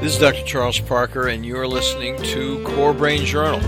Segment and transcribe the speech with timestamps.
[0.00, 0.44] This is Dr.
[0.44, 3.58] Charles Parker, and you're listening to Core Brain Journal.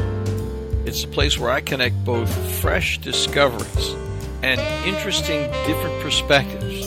[0.86, 3.96] It's a place where I connect both fresh discoveries
[4.40, 6.86] and interesting different perspectives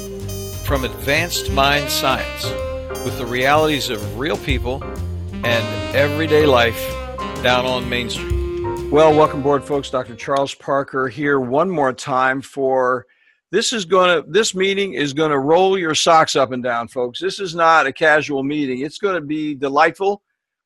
[0.65, 2.45] from advanced mind science
[3.03, 4.81] with the realities of real people
[5.43, 6.81] and everyday life
[7.43, 8.31] down on Main Street.
[8.93, 9.89] Well, welcome aboard, folks.
[9.89, 10.15] Dr.
[10.15, 13.07] Charles Parker here one more time for
[13.53, 16.87] this is going to this meeting is going to roll your socks up and down
[16.87, 20.23] folks this is not a casual meeting it's going to be delightful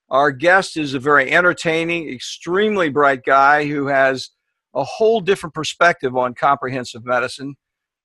[0.10, 4.30] our guest is a very entertaining extremely bright guy who has
[4.74, 7.56] a whole different perspective on comprehensive medicine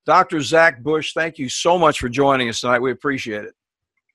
[0.05, 3.55] dr zach bush thank you so much for joining us tonight we appreciate it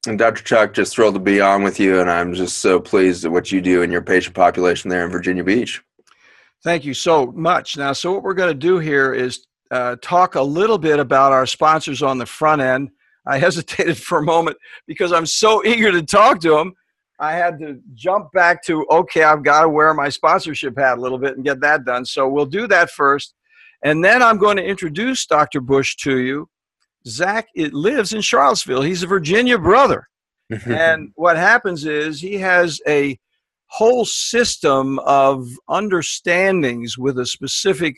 [0.05, 0.43] and Dr.
[0.43, 3.51] Chuck, just thrilled to be on with you, and I'm just so pleased at what
[3.51, 5.81] you do in your patient population there in Virginia Beach.
[6.63, 7.75] Thank you so much.
[7.75, 11.31] Now, so what we're going to do here is uh, talk a little bit about
[11.31, 12.89] our sponsors on the front end.
[13.25, 16.73] I hesitated for a moment because I'm so eager to talk to them.
[17.19, 21.01] I had to jump back to, okay, I've got to wear my sponsorship hat a
[21.01, 22.05] little bit and get that done.
[22.05, 23.33] So we'll do that first.
[23.83, 25.61] And then I'm going to introduce Dr.
[25.61, 26.47] Bush to you.
[27.07, 28.81] Zach it lives in Charlottesville.
[28.81, 30.07] He's a Virginia brother.
[30.65, 33.19] and what happens is he has a
[33.67, 37.97] whole system of understandings with a specific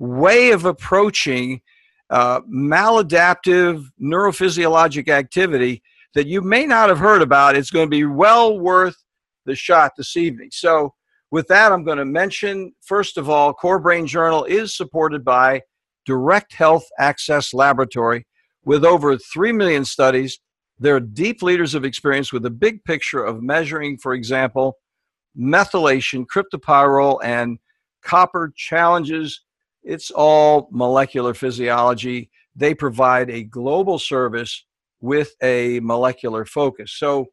[0.00, 1.60] way of approaching
[2.08, 5.82] uh, maladaptive neurophysiologic activity
[6.14, 7.54] that you may not have heard about.
[7.54, 8.96] It's going to be well worth
[9.44, 10.48] the shot this evening.
[10.52, 10.94] So,
[11.30, 15.60] with that, I'm going to mention first of all, Core Brain Journal is supported by
[16.04, 18.26] Direct Health Access Laboratory
[18.64, 20.40] with over 3 million studies.
[20.80, 24.78] They're deep leaders of experience with a big picture of measuring, for example,
[25.38, 27.58] methylation, cryptopyrrole, and
[28.02, 29.42] copper challenges
[29.82, 32.30] it's all molecular physiology.
[32.54, 34.64] They provide a global service
[35.00, 36.92] with a molecular focus.
[36.96, 37.26] So,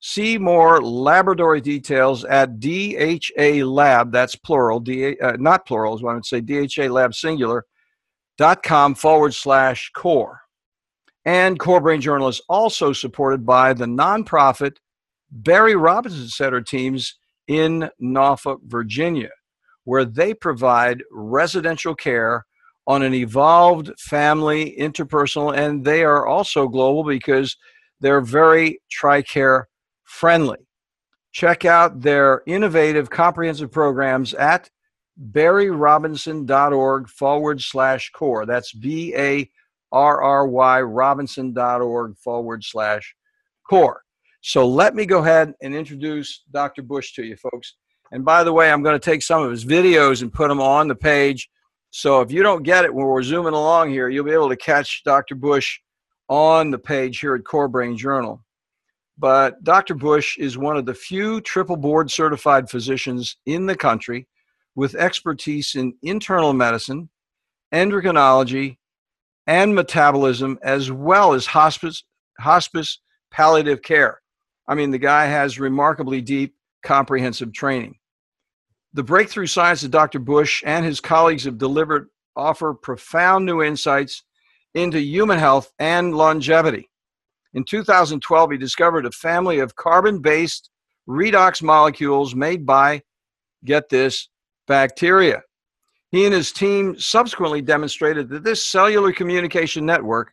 [0.00, 6.12] see more laboratory details at DHA Lab, that's plural, D, uh, not plural is what
[6.12, 7.64] I would say, DHA Lab singular,
[8.36, 10.40] dot com forward slash core.
[11.24, 14.76] And Core Brain Journal is also supported by the nonprofit
[15.30, 19.30] Barry Robinson Center teams in Norfolk, Virginia
[19.84, 22.44] where they provide residential care
[22.86, 27.56] on an evolved family, interpersonal, and they are also global because
[28.00, 29.64] they're very TRICARE
[30.04, 30.58] friendly.
[31.32, 34.70] Check out their innovative comprehensive programs at
[35.32, 38.46] barryrobinson.org forward slash core.
[38.46, 39.50] That's B A
[39.92, 43.14] R R Y Robinson.org forward slash
[43.68, 44.02] core.
[44.42, 46.82] So let me go ahead and introduce Dr.
[46.82, 47.76] Bush to you, folks.
[48.14, 50.60] And by the way, I'm going to take some of his videos and put them
[50.60, 51.50] on the page.
[51.90, 54.56] So if you don't get it when we're zooming along here, you'll be able to
[54.56, 55.34] catch Dr.
[55.34, 55.80] Bush
[56.28, 58.44] on the page here at Core Brain Journal.
[59.18, 59.96] But Dr.
[59.96, 64.28] Bush is one of the few triple board certified physicians in the country
[64.76, 67.08] with expertise in internal medicine,
[67.72, 68.76] endocrinology,
[69.48, 72.04] and metabolism, as well as hospice,
[72.38, 73.00] hospice
[73.32, 74.20] palliative care.
[74.68, 76.54] I mean, the guy has remarkably deep,
[76.84, 77.96] comprehensive training.
[78.94, 80.20] The breakthrough science that Dr.
[80.20, 84.22] Bush and his colleagues have delivered offer profound new insights
[84.74, 86.88] into human health and longevity.
[87.54, 90.70] In 2012, he discovered a family of carbon based
[91.08, 93.02] redox molecules made by,
[93.64, 94.28] get this,
[94.68, 95.42] bacteria.
[96.10, 100.32] He and his team subsequently demonstrated that this cellular communication network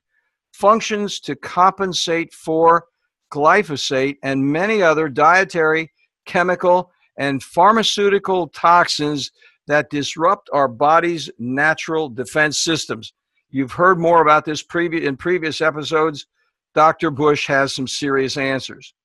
[0.54, 2.86] functions to compensate for
[3.34, 5.92] glyphosate and many other dietary,
[6.26, 9.32] chemical, and pharmaceutical toxins
[9.68, 13.14] that disrupt our body's natural defense systems.
[13.52, 16.26] You've heard more about this previ- in previous episodes.
[16.74, 17.12] Dr.
[17.12, 18.96] Bush has some serious answers.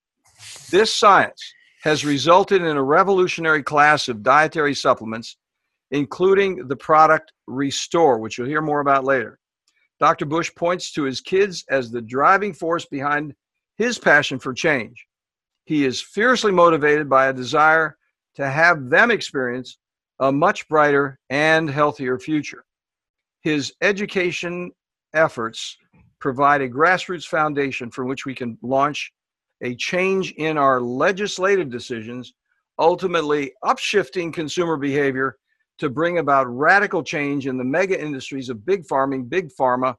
[0.71, 1.43] This science
[1.83, 5.37] has resulted in a revolutionary class of dietary supplements,
[5.91, 9.39] including the product Restore, which you'll hear more about later.
[10.01, 10.25] Dr.
[10.25, 13.35] Bush points to his kids as the driving force behind
[13.77, 15.07] his passion for change.
[15.67, 17.99] He is fiercely motivated by a desire
[18.37, 19.79] to have them experience
[20.21, 22.65] a much brighter and healthier future.
[23.43, 24.73] His education
[25.15, 25.77] efforts
[26.21, 29.13] provide a grassroots foundation from which we can launch
[29.63, 32.35] a change in our legislative decisions,
[32.79, 35.37] ultimately upshifting consumer behavior
[35.79, 39.95] to bring about radical change in the mega industries of big farming, big pharma,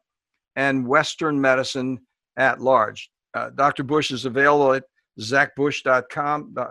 [0.56, 2.00] and Western medicine
[2.38, 3.10] at large.
[3.33, 3.83] Uh, Dr.
[3.83, 4.83] Bush is available at
[5.19, 6.68] zachbush.com, uh,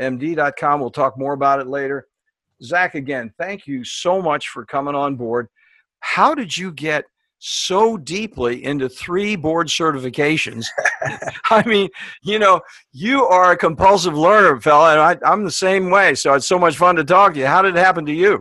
[0.00, 0.80] zachbushmd.com.
[0.80, 2.06] We'll talk more about it later.
[2.62, 5.48] Zach, again, thank you so much for coming on board.
[6.00, 7.04] How did you get
[7.46, 10.64] so deeply into three board certifications.
[11.50, 11.90] I mean,
[12.22, 12.62] you know,
[12.92, 16.14] you are a compulsive learner, fella, and I, I'm the same way.
[16.14, 17.46] So it's so much fun to talk to you.
[17.46, 18.40] How did it happen to you?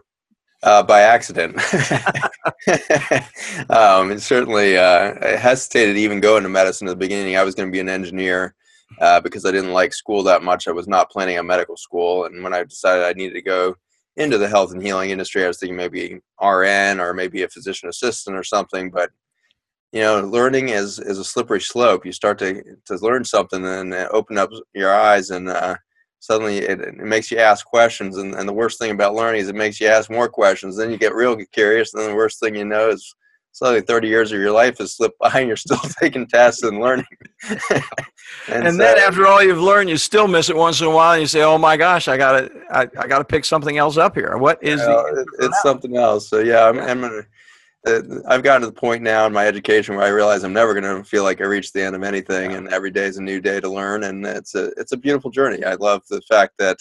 [0.63, 1.57] Uh, by accident.
[3.69, 7.35] um, and certainly, uh, I hesitated to even go into medicine at the beginning.
[7.35, 8.55] I was going to be an engineer
[8.99, 10.67] uh, because I didn't like school that much.
[10.67, 12.25] I was not planning on medical school.
[12.25, 13.75] And when I decided I needed to go
[14.15, 17.89] into the health and healing industry, I was thinking maybe RN or maybe a physician
[17.89, 18.89] assistant or something.
[18.89, 19.11] But
[19.91, 22.05] you know, learning is is a slippery slope.
[22.05, 25.75] You start to to learn something and open up your eyes and uh,
[26.23, 29.49] suddenly it, it, makes you ask questions and, and the worst thing about learning is
[29.49, 32.39] it makes you ask more questions then you get real curious and then the worst
[32.39, 33.13] thing you know is
[33.53, 36.79] suddenly 30 years of your life has slipped by and you're still taking tests and
[36.79, 37.05] learning.
[38.47, 40.89] And, and so, then after all you've learned you still miss it once in a
[40.89, 43.97] while and you say oh my gosh i gotta i, I gotta pick something else
[43.97, 44.37] up here.
[44.37, 46.29] What is the it's something else.
[46.29, 47.23] So yeah i'm, I'm gonna
[47.85, 50.73] uh, I've gotten to the point now in my education where I realize I'm never
[50.73, 53.21] going to feel like I reached the end of anything, and every day is a
[53.21, 55.63] new day to learn, and it's a it's a beautiful journey.
[55.65, 56.77] I love the fact that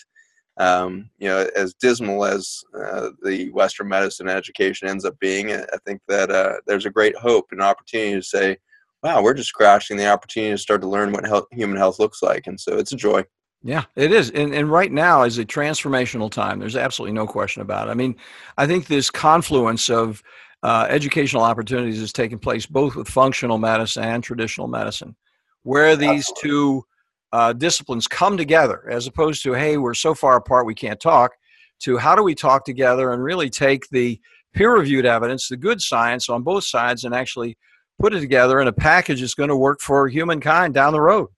[0.58, 5.78] um, you know, as dismal as uh, the Western medicine education ends up being, I
[5.87, 8.58] think that uh, there's a great hope and opportunity to say,
[9.02, 12.22] "Wow, we're just crashing the opportunity to start to learn what health, human health looks
[12.22, 13.25] like," and so it's a joy.
[13.64, 14.31] Yeah, it is.
[14.31, 16.58] And, and right now is a transformational time.
[16.58, 17.93] There's absolutely no question about it.
[17.93, 18.16] I mean,
[18.58, 20.20] I think this confluence of
[20.64, 25.16] uh, educational opportunities is taking place both with functional medicine and traditional medicine,
[25.62, 26.84] where these two
[27.32, 31.32] uh, disciplines come together, as opposed to, hey, we're so far apart we can't talk,
[31.81, 34.20] to how do we talk together and really take the
[34.55, 37.56] peer reviewed evidence, the good science on both sides, and actually
[37.99, 41.29] put it together in a package that's going to work for humankind down the road.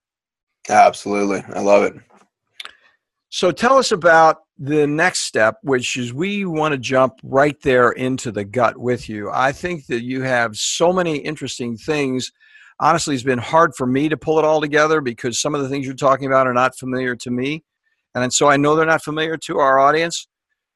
[0.69, 1.43] Absolutely.
[1.53, 1.93] I love it.
[3.29, 7.91] So tell us about the next step, which is we want to jump right there
[7.91, 9.29] into the gut with you.
[9.31, 12.31] I think that you have so many interesting things.
[12.79, 15.69] Honestly, it's been hard for me to pull it all together because some of the
[15.69, 17.63] things you're talking about are not familiar to me.
[18.13, 20.27] And so I know they're not familiar to our audience.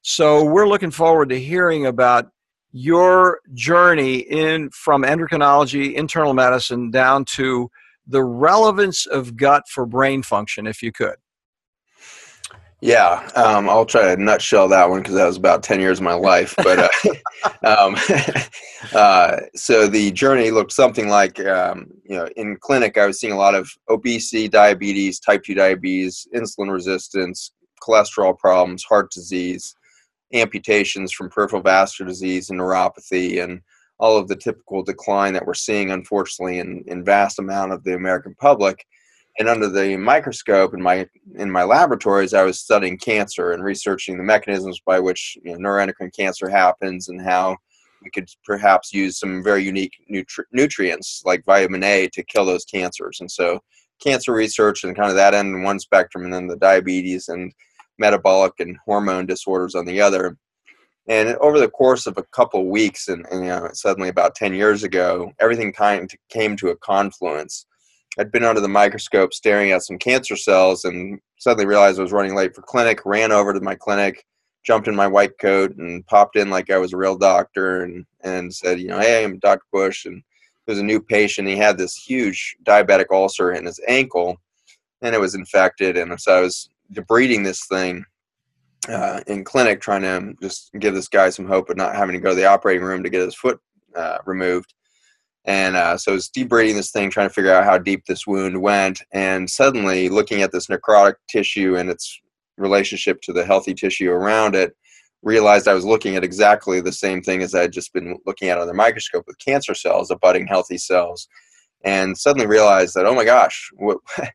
[0.02, 2.30] So we're looking forward to hearing about
[2.72, 7.70] your journey in from endocrinology, internal medicine down to
[8.06, 11.16] the relevance of gut for brain function, if you could.
[12.82, 16.04] Yeah, um, I'll try to nutshell that one because that was about 10 years of
[16.04, 16.54] my life.
[16.56, 16.88] But uh,
[17.62, 17.96] um,
[18.94, 23.34] uh, so the journey looked something like, um, you know, in clinic, I was seeing
[23.34, 29.74] a lot of obesity, diabetes, type 2 diabetes, insulin resistance, cholesterol problems, heart disease,
[30.32, 33.60] amputations from peripheral vascular disease and neuropathy, and
[33.98, 37.94] all of the typical decline that we're seeing, unfortunately, in, in vast amount of the
[37.94, 38.86] American public
[39.38, 41.06] and under the microscope in my
[41.36, 45.58] in my laboratories i was studying cancer and researching the mechanisms by which you know,
[45.58, 47.56] neuroendocrine cancer happens and how
[48.02, 52.64] we could perhaps use some very unique nutri- nutrients like vitamin a to kill those
[52.64, 53.18] cancers.
[53.20, 53.60] And so
[54.02, 57.52] cancer research and kind of that end in one spectrum and then the diabetes and
[57.98, 60.36] metabolic and hormone disorders on the other.
[61.08, 64.34] And over the course of a couple of weeks and, and you know suddenly about
[64.34, 67.66] 10 years ago everything kind of came to a confluence
[68.18, 72.12] I'd been under the microscope staring at some cancer cells and suddenly realized I was
[72.12, 74.26] running late for clinic, ran over to my clinic,
[74.64, 78.04] jumped in my white coat and popped in like I was a real doctor and,
[78.22, 79.64] and said, you know, hey, I'm Dr.
[79.72, 80.06] Bush.
[80.06, 80.22] And
[80.66, 81.48] there's a new patient.
[81.48, 84.40] He had this huge diabetic ulcer in his ankle
[85.02, 85.96] and it was infected.
[85.96, 88.04] And so I was debriding this thing
[88.88, 92.20] uh, in clinic, trying to just give this guy some hope of not having to
[92.20, 93.60] go to the operating room to get his foot
[93.94, 94.74] uh, removed.
[95.46, 98.26] And uh, so I was debriding this thing, trying to figure out how deep this
[98.26, 99.00] wound went.
[99.12, 102.20] And suddenly, looking at this necrotic tissue and its
[102.58, 104.76] relationship to the healthy tissue around it,
[105.22, 108.48] realized I was looking at exactly the same thing as I had just been looking
[108.48, 111.28] at under the microscope with cancer cells, abutting healthy cells.
[111.84, 113.98] And suddenly realized that, oh my gosh, what,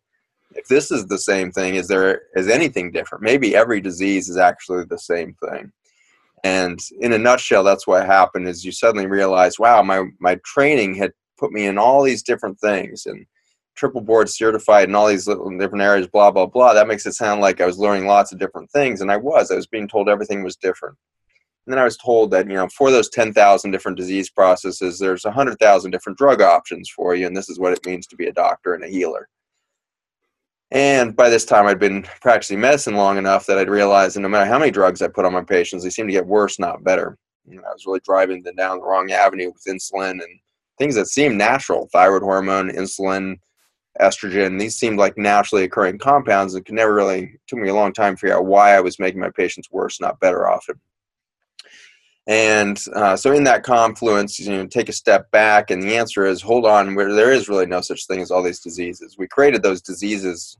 [0.55, 3.23] if this is the same thing, is there is anything different?
[3.23, 5.71] Maybe every disease is actually the same thing.
[6.43, 10.95] And in a nutshell, that's what happened is you suddenly realize, wow, my, my training
[10.95, 13.25] had put me in all these different things and
[13.75, 16.73] triple board certified in all these little different areas, blah, blah, blah.
[16.73, 19.01] That makes it sound like I was learning lots of different things.
[19.01, 20.97] And I was, I was being told everything was different.
[21.65, 25.25] And then I was told that, you know, for those 10,000 different disease processes, there's
[25.25, 27.25] 100,000 different drug options for you.
[27.25, 29.27] And this is what it means to be a doctor and a healer.
[30.71, 34.29] And by this time, I'd been practicing medicine long enough that I'd realized that no
[34.29, 36.83] matter how many drugs I put on my patients, they seemed to get worse, not
[36.83, 37.17] better.
[37.47, 40.39] You know, I was really driving them down the wrong avenue with insulin and
[40.77, 43.37] things that seemed natural thyroid hormone, insulin,
[44.01, 44.59] estrogen.
[44.59, 48.15] These seemed like naturally occurring compounds and could never really, took me a long time
[48.15, 50.79] to figure out why I was making my patients worse, not better often.
[52.27, 56.25] And uh, so, in that confluence, you know, take a step back, and the answer
[56.25, 59.15] is hold on, where there is really no such thing as all these diseases.
[59.17, 60.57] We created those diseases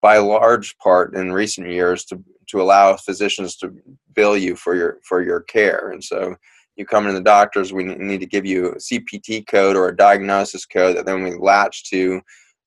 [0.00, 3.74] by large part in recent years to to allow physicians to
[4.14, 5.90] bill you for your for your care.
[5.90, 6.36] And so,
[6.76, 9.96] you come in the doctors, we need to give you a CPT code or a
[9.96, 12.20] diagnosis code that then we latch to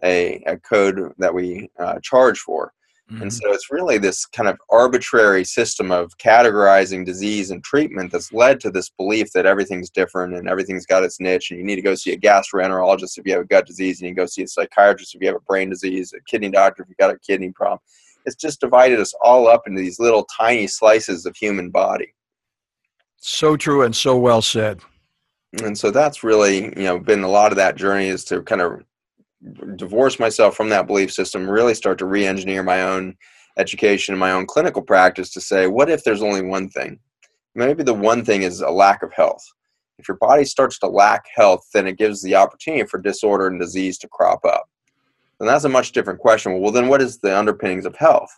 [0.04, 2.74] a, a code that we uh, charge for.
[3.12, 3.24] Mm-hmm.
[3.24, 8.32] And so it's really this kind of arbitrary system of categorizing disease and treatment that's
[8.32, 11.52] led to this belief that everything's different and everything's got its niche.
[11.52, 14.08] And you need to go see a gastroenterologist if you have a gut disease, and
[14.08, 16.90] you go see a psychiatrist if you have a brain disease, a kidney doctor if
[16.90, 17.80] you've got a kidney problem.
[18.26, 22.14] It's just divided us all up into these little tiny slices of human body.
[23.18, 24.80] So true and so well said.
[25.62, 28.62] And so that's really, you know, been a lot of that journey is to kind
[28.62, 28.82] of
[29.76, 33.16] divorce myself from that belief system, really start to re engineer my own
[33.58, 37.00] education and my own clinical practice to say, what if there's only one thing?
[37.56, 39.44] Maybe the one thing is a lack of health.
[40.00, 43.60] If your body starts to lack health, then it gives the opportunity for disorder and
[43.60, 44.68] disease to crop up.
[45.40, 46.60] And that's a much different question.
[46.60, 48.30] Well, then what is the underpinnings of health?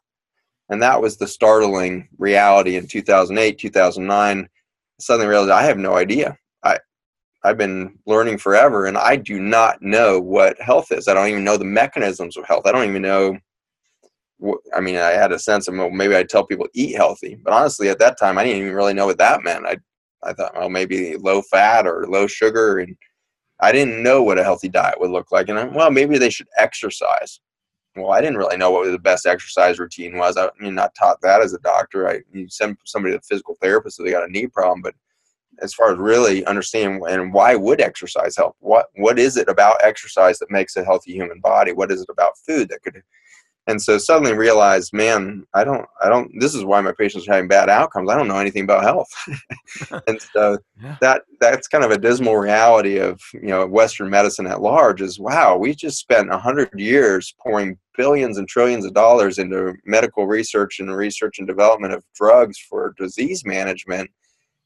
[0.70, 4.40] And that was the startling reality in 2008, 2009.
[4.42, 4.48] I
[5.00, 6.38] suddenly realized I have no idea.
[7.46, 11.08] I've been learning forever, and I do not know what health is.
[11.08, 12.66] I don't even know the mechanisms of health.
[12.66, 13.38] I don't even know.
[14.38, 17.36] What, I mean, I had a sense of well, maybe I'd tell people eat healthy,
[17.36, 19.66] but honestly, at that time, I didn't even really know what that meant.
[19.66, 19.78] I
[20.24, 22.98] I thought, well, maybe low fat or low sugar, and
[23.62, 25.48] I didn't know what a healthy diet would look like.
[25.48, 27.40] And I, well, maybe they should exercise.
[27.96, 30.36] Well, I didn't really know what the best exercise routine was.
[30.36, 32.10] I, mean, not taught that as a doctor.
[32.10, 34.96] I you send somebody to a physical therapist if they got a knee problem, but
[35.62, 38.56] as far as really understanding and why would exercise help?
[38.60, 41.72] What what is it about exercise that makes a healthy human body?
[41.72, 43.02] What is it about food that could
[43.68, 47.34] and so suddenly realized man i don't i don't this is why my patients are
[47.34, 48.10] having bad outcomes.
[48.10, 49.10] I don't know anything about health.
[50.08, 50.98] And so yeah.
[51.02, 55.20] that that's kind of a dismal reality of you know western medicine at large is
[55.20, 60.80] wow we just spent 100 years pouring billions and trillions of dollars into medical research
[60.80, 64.10] and research and development of drugs for disease management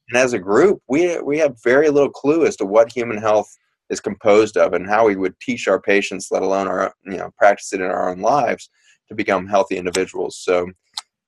[0.10, 3.56] and as a group, we we have very little clue as to what human health
[3.90, 7.32] is composed of and how we would teach our patients, let alone our you know
[7.38, 8.70] practice it in our own lives,
[9.08, 10.38] to become healthy individuals.
[10.38, 10.72] So,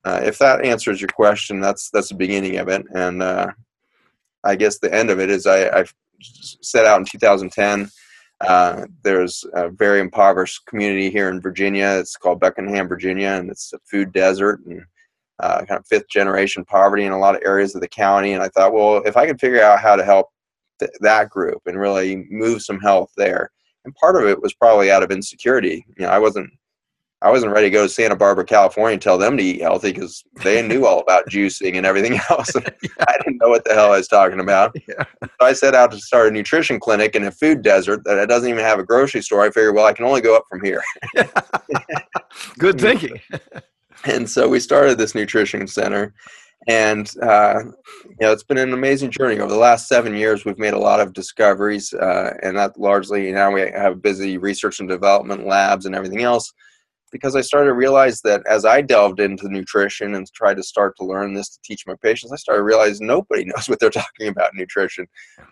[0.06, 3.52] uh, if that answers your question, that's that's the beginning of it, and uh,
[4.44, 5.86] I guess the end of it is I, I
[6.20, 7.90] set out in 2010.
[8.42, 11.98] Uh, there's a very impoverished community here in Virginia.
[12.00, 14.62] It's called Buckingham, Virginia, and it's a food desert.
[14.66, 14.82] And
[15.42, 18.34] uh, kind of fifth generation poverty in a lot of areas of the county.
[18.34, 20.28] And I thought, well, if I could figure out how to help
[20.80, 23.50] th- that group and really move some health there,
[23.84, 25.84] and part of it was probably out of insecurity.
[25.98, 26.50] You know, I wasn't.
[27.24, 29.94] I wasn't ready to go to Santa Barbara, California, and tell them to eat healthy
[29.94, 32.56] because they knew all about juicing and everything else.
[32.56, 32.90] And yeah.
[33.08, 34.76] I didn't know what the hell I was talking about.
[34.88, 35.04] Yeah.
[35.22, 38.50] So I set out to start a nutrition clinic in a food desert that doesn't
[38.50, 39.44] even have a grocery store.
[39.44, 40.82] I figured, well, I can only go up from here.
[42.58, 43.20] Good thinking
[44.06, 46.14] and so we started this nutrition center
[46.68, 47.60] and uh,
[48.06, 49.40] you know it's been an amazing journey.
[49.40, 53.32] Over the last seven years we've made a lot of discoveries uh, and that largely
[53.32, 56.54] now we have busy research and development labs and everything else
[57.12, 60.96] because i started to realize that as i delved into nutrition and tried to start
[60.98, 63.90] to learn this to teach my patients i started to realize nobody knows what they're
[63.90, 65.06] talking about nutrition.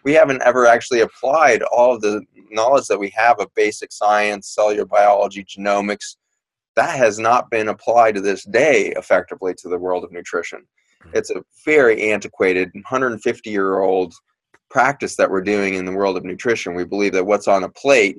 [0.03, 4.85] We haven't ever actually applied all the knowledge that we have of basic science cellular
[4.85, 6.15] biology genomics
[6.75, 10.65] that has not been applied to this day effectively to the world of nutrition.
[11.03, 11.09] Hmm.
[11.13, 14.13] It's a very antiquated, 150 year old
[14.69, 16.75] practice that we're doing in the world of nutrition.
[16.75, 18.17] We believe that what's on a plate,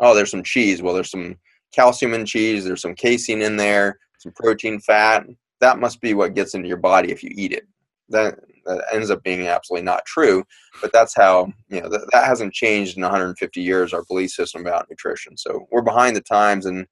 [0.00, 0.82] oh, there's some cheese.
[0.82, 1.36] Well, there's some
[1.72, 5.26] calcium in cheese, there's some casein in there, some protein, fat.
[5.60, 7.66] That must be what gets into your body if you eat it.
[8.08, 10.44] That, that ends up being absolutely not true,
[10.80, 14.60] but that's how, you know, that, that hasn't changed in 150 years, our belief system
[14.60, 15.36] about nutrition.
[15.36, 16.86] So we're behind the times and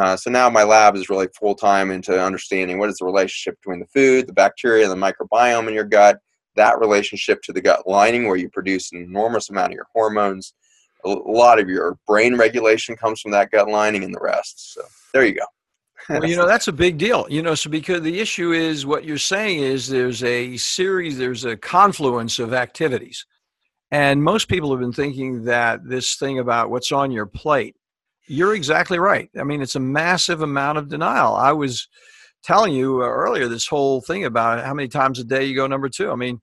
[0.00, 3.60] uh, so now my lab is really full time into understanding what is the relationship
[3.60, 6.18] between the food, the bacteria, the microbiome in your gut,
[6.56, 10.54] that relationship to the gut lining where you produce an enormous amount of your hormones.
[11.04, 14.72] A lot of your brain regulation comes from that gut lining and the rest.
[14.72, 15.44] So there you go.
[16.08, 17.26] well, you know, that's a big deal.
[17.28, 21.44] You know, so because the issue is what you're saying is there's a series, there's
[21.44, 23.26] a confluence of activities.
[23.90, 27.76] And most people have been thinking that this thing about what's on your plate
[28.30, 29.28] you're exactly right.
[29.38, 31.34] I mean, it's a massive amount of denial.
[31.34, 31.88] I was
[32.44, 35.66] telling you uh, earlier this whole thing about how many times a day you go
[35.66, 36.12] number two.
[36.12, 36.40] I mean,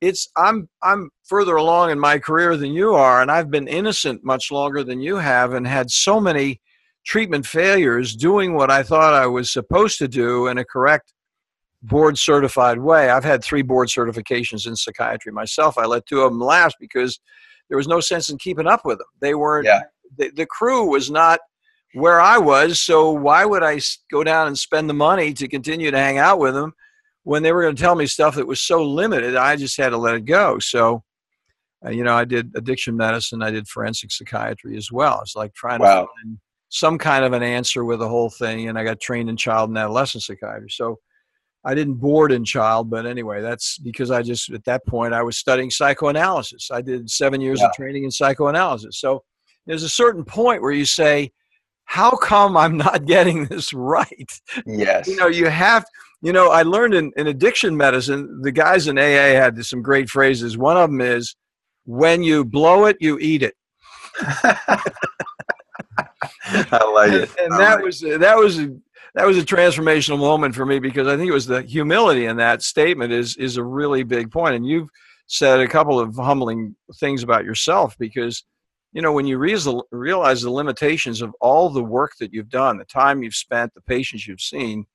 [0.00, 4.24] it's I'm I'm further along in my career than you are, and I've been innocent
[4.24, 6.60] much longer than you have, and had so many
[7.04, 11.12] treatment failures doing what I thought I was supposed to do in a correct
[11.82, 13.10] board certified way.
[13.10, 15.76] I've had three board certifications in psychiatry myself.
[15.76, 17.20] I let two of them last because
[17.68, 19.06] there was no sense in keeping up with them.
[19.20, 19.66] They weren't.
[19.66, 19.82] Yeah.
[20.16, 21.40] The, the crew was not
[21.94, 25.90] where I was, so why would I go down and spend the money to continue
[25.90, 26.72] to hang out with them
[27.22, 29.34] when they were going to tell me stuff that was so limited?
[29.36, 30.58] I just had to let it go.
[30.58, 31.02] So,
[31.84, 33.42] uh, you know, I did addiction medicine.
[33.42, 35.20] I did forensic psychiatry as well.
[35.22, 36.02] It's like trying Wow.
[36.02, 38.68] to find some kind of an answer with the whole thing.
[38.68, 40.68] And I got trained in child and adolescent psychiatry.
[40.70, 40.98] So
[41.64, 45.22] I didn't board in child, but anyway, that's because I just, at that point, I
[45.22, 46.70] was studying psychoanalysis.
[46.70, 49.00] I did seven years of training in psychoanalysis.
[49.00, 49.22] So
[49.66, 51.32] there's a certain point where you say,
[51.84, 54.40] how come I'm not getting this right?
[54.66, 55.08] Yes.
[55.08, 55.84] You know, you have,
[56.22, 60.08] you know, I learned in, in addiction medicine, the guys in AA had some great
[60.08, 60.56] phrases.
[60.58, 61.34] One of them is,
[61.84, 63.54] when you blow it, you eat it.
[66.48, 67.30] I like it.
[67.40, 68.74] and I that like was that was a,
[69.14, 72.36] that was a transformational moment for me because I think it was the humility in
[72.38, 74.56] that statement is is a really big point.
[74.56, 74.88] And you've
[75.26, 78.44] said a couple of humbling things about yourself because
[78.96, 82.84] you know when you realize the limitations of all the work that you've done, the
[82.86, 84.86] time you've spent, the patients you've seen,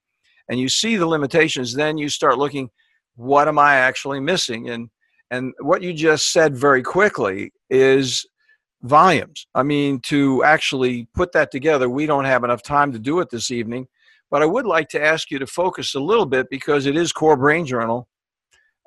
[0.50, 2.72] and you see the limitations, then you start looking,
[3.15, 4.72] what am I actually missing?
[4.72, 4.89] And
[5.29, 8.25] and what you just said very quickly is
[8.81, 9.46] volumes.
[9.53, 13.29] I mean, to actually put that together, we don't have enough time to do it
[13.29, 13.88] this evening.
[14.31, 17.12] But I would like to ask you to focus a little bit because it is
[17.12, 18.08] Core Brain Journal,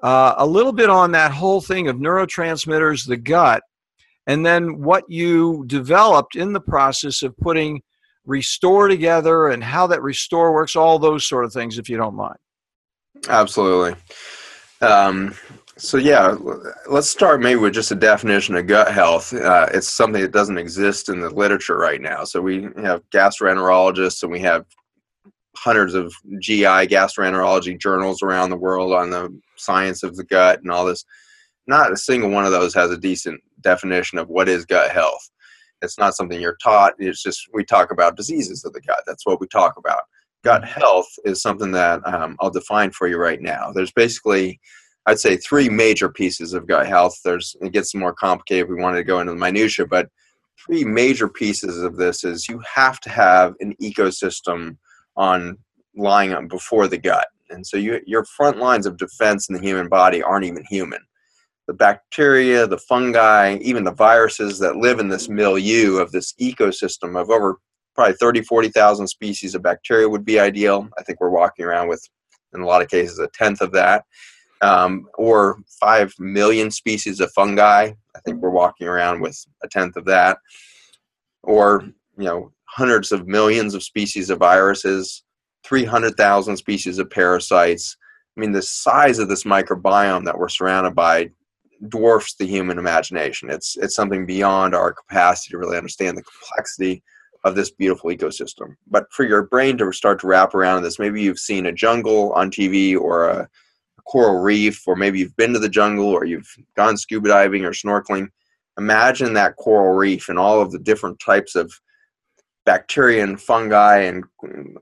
[0.02, 3.62] uh, a little bit on that whole thing of neurotransmitters, the gut,
[4.26, 7.82] and then what you developed in the process of putting
[8.26, 12.14] Restore together and how that Restore works, all those sort of things, if you don't
[12.14, 12.38] mind.
[13.28, 13.94] Absolutely.
[14.80, 15.34] Um,
[15.76, 16.36] so yeah,
[16.88, 19.32] let's start maybe with just a definition of gut health.
[19.34, 22.24] Uh, it's something that doesn't exist in the literature right now.
[22.24, 24.64] So we have gastroenterologists and we have
[25.56, 30.70] hundreds of GI gastroenterology journals around the world on the science of the gut and
[30.70, 31.04] all this.
[31.66, 35.30] Not a single one of those has a decent definition of what is gut health.
[35.83, 36.94] It's not something you're taught.
[36.99, 39.02] It's just we talk about diseases of the gut.
[39.06, 40.02] That's what we talk about.
[40.42, 43.71] Gut health is something that um, I'll define for you right now.
[43.73, 44.61] There's basically
[45.07, 47.18] I'd say three major pieces of gut health.
[47.24, 50.09] There's it gets more complicated if we wanted to go into the minutia, but
[50.64, 54.77] three major pieces of this is you have to have an ecosystem
[55.16, 55.59] on
[55.96, 57.27] lying on before the gut.
[57.50, 61.00] And so you, your front lines of defense in the human body aren't even human.
[61.66, 67.20] The bacteria, the fungi, even the viruses that live in this milieu of this ecosystem
[67.20, 67.59] of over
[67.94, 70.88] probably 30, 40,000 species of bacteria would be ideal.
[70.98, 72.07] I think we're walking around with,
[72.55, 74.05] in a lot of cases, a tenth of that
[74.64, 77.92] um, or 5 million species of fungi.
[78.16, 80.38] I think we're walking around with a tenth of that.
[81.42, 81.83] Or,
[82.16, 85.22] you know, hundreds of millions of species of viruses,
[85.64, 87.96] 300,000 species of parasites.
[88.37, 91.31] I mean, the size of this microbiome that we're surrounded by
[91.88, 93.51] dwarfs the human imagination.
[93.51, 97.03] It's, it's something beyond our capacity to really understand the complexity
[97.44, 98.77] of this beautiful ecosystem.
[98.87, 102.33] But for your brain to start to wrap around this, maybe you've seen a jungle
[102.33, 103.49] on TV or a
[104.07, 107.73] coral reef, or maybe you've been to the jungle or you've gone scuba diving or
[107.73, 108.29] snorkeling.
[108.79, 111.73] Imagine that coral reef and all of the different types of
[112.64, 114.24] bacteria and fungi and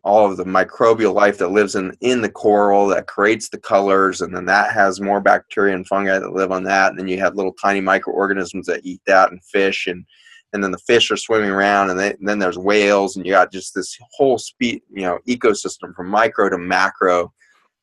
[0.05, 4.21] all of the microbial life that lives in, in the coral that creates the colors
[4.21, 7.18] and then that has more bacteria and fungi that live on that and then you
[7.18, 10.05] have little tiny microorganisms that eat that and fish and
[10.53, 13.33] and then the fish are swimming around and, they, and then there's whales and you
[13.33, 17.33] got just this whole spe- you know ecosystem from micro to macro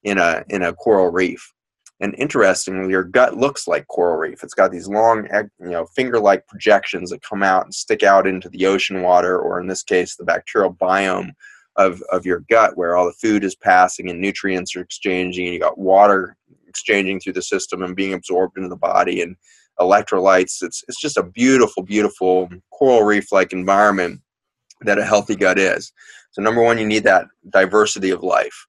[0.04, 1.54] in a in a coral reef.
[2.02, 4.42] And interestingly, your gut looks like coral reef.
[4.44, 5.28] It's got these long,
[5.60, 9.60] you know, finger-like projections that come out and stick out into the ocean water, or
[9.60, 11.32] in this case, the bacterial biome
[11.76, 15.54] of, of your gut, where all the food is passing and nutrients are exchanging, and
[15.54, 19.36] you got water exchanging through the system and being absorbed into the body, and
[19.80, 20.62] electrolytes.
[20.62, 24.22] It's it's just a beautiful, beautiful coral reef-like environment
[24.82, 25.92] that a healthy gut is.
[26.32, 28.68] So number one, you need that diversity of life.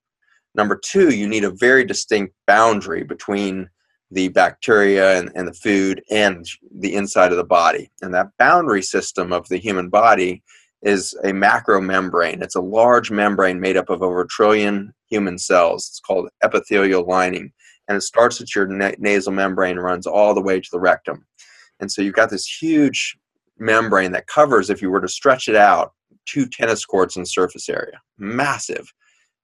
[0.54, 3.68] Number two, you need a very distinct boundary between
[4.10, 7.90] the bacteria and, and the food and the inside of the body.
[8.02, 10.42] And that boundary system of the human body
[10.82, 12.42] is a macromembrane.
[12.42, 15.88] It's a large membrane made up of over a trillion human cells.
[15.88, 17.52] It's called epithelial lining.
[17.86, 20.80] And it starts at your na- nasal membrane and runs all the way to the
[20.80, 21.26] rectum.
[21.78, 23.16] And so you've got this huge
[23.58, 25.92] membrane that covers, if you were to stretch it out,
[26.26, 28.00] two tennis courts in surface area.
[28.18, 28.92] Massive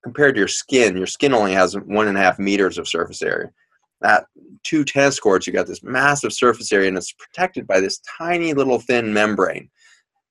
[0.03, 3.21] compared to your skin, your skin only has one and a half meters of surface
[3.21, 3.51] area.
[4.03, 4.25] At
[4.63, 8.53] two tennis courts, you got this massive surface area, and it's protected by this tiny
[8.53, 9.69] little thin membrane.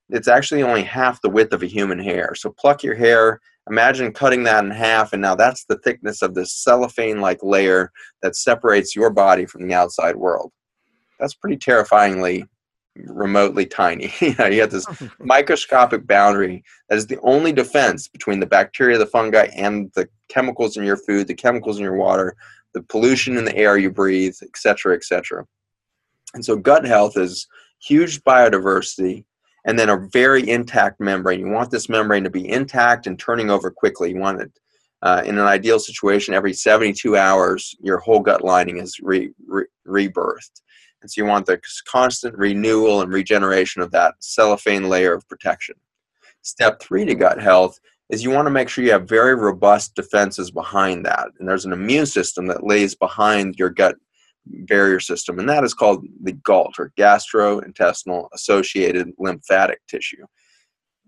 [0.08, 2.34] It's actually only half the width of a human hair.
[2.36, 6.34] So pluck your hair Imagine cutting that in half, and now that's the thickness of
[6.34, 7.90] this cellophane like layer
[8.22, 10.52] that separates your body from the outside world.
[11.18, 12.44] That's pretty terrifyingly
[13.04, 14.12] remotely tiny.
[14.20, 14.86] you know, you have this
[15.20, 20.76] microscopic boundary that is the only defense between the bacteria, the fungi, and the chemicals
[20.76, 22.36] in your food, the chemicals in your water,
[22.74, 25.44] the pollution in the air you breathe, etc., etc.
[26.34, 27.46] And so, gut health is
[27.80, 29.24] huge biodiversity
[29.66, 31.40] and then a very intact membrane.
[31.40, 34.10] You want this membrane to be intact and turning over quickly.
[34.10, 34.52] You want it
[35.02, 39.66] uh, in an ideal situation every 72 hours, your whole gut lining is re- re-
[39.86, 40.62] rebirthed.
[41.02, 45.76] And so you want the constant renewal and regeneration of that cellophane layer of protection.
[46.42, 47.78] Step three to gut health
[48.10, 51.28] is you want to make sure you have very robust defenses behind that.
[51.38, 53.96] And there's an immune system that lays behind your gut
[54.46, 60.24] barrier system, and that is called the GALT or gastrointestinal associated lymphatic tissue.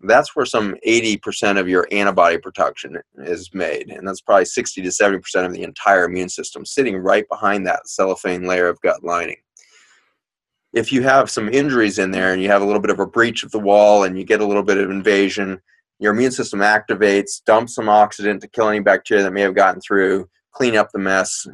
[0.02, 4.88] That's where some 80% of your antibody production is made, and that's probably 60 to
[4.88, 9.38] 70% of the entire immune system sitting right behind that cellophane layer of gut lining.
[10.78, 13.06] If you have some injuries in there and you have a little bit of a
[13.06, 15.60] breach of the wall and you get a little bit of invasion,
[15.98, 19.80] your immune system activates, dumps some oxidant to kill any bacteria that may have gotten
[19.80, 21.48] through, clean up the mess,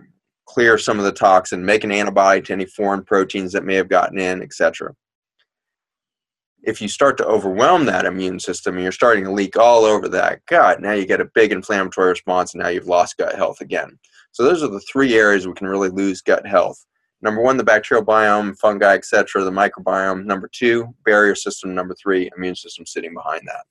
[0.45, 3.89] clear some of the toxin, make an antibody to any foreign proteins that may have
[3.89, 4.95] gotten in, etc.
[6.63, 10.07] If you start to overwhelm that immune system and you're starting to leak all over
[10.11, 13.63] that gut, now you get a big inflammatory response and now you've lost gut health
[13.63, 13.99] again.
[14.33, 16.85] So those are the three areas we can really lose gut health.
[17.25, 20.27] Number one, the bacterial biome, fungi, etc., the microbiome.
[20.27, 21.75] Number two, barrier system.
[21.75, 23.65] Number three, immune system sitting behind that.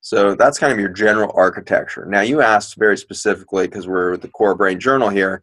[0.00, 2.06] So that's kind of your general architecture.
[2.06, 5.42] Now, you asked very specifically, because we're the Core Brain Journal here,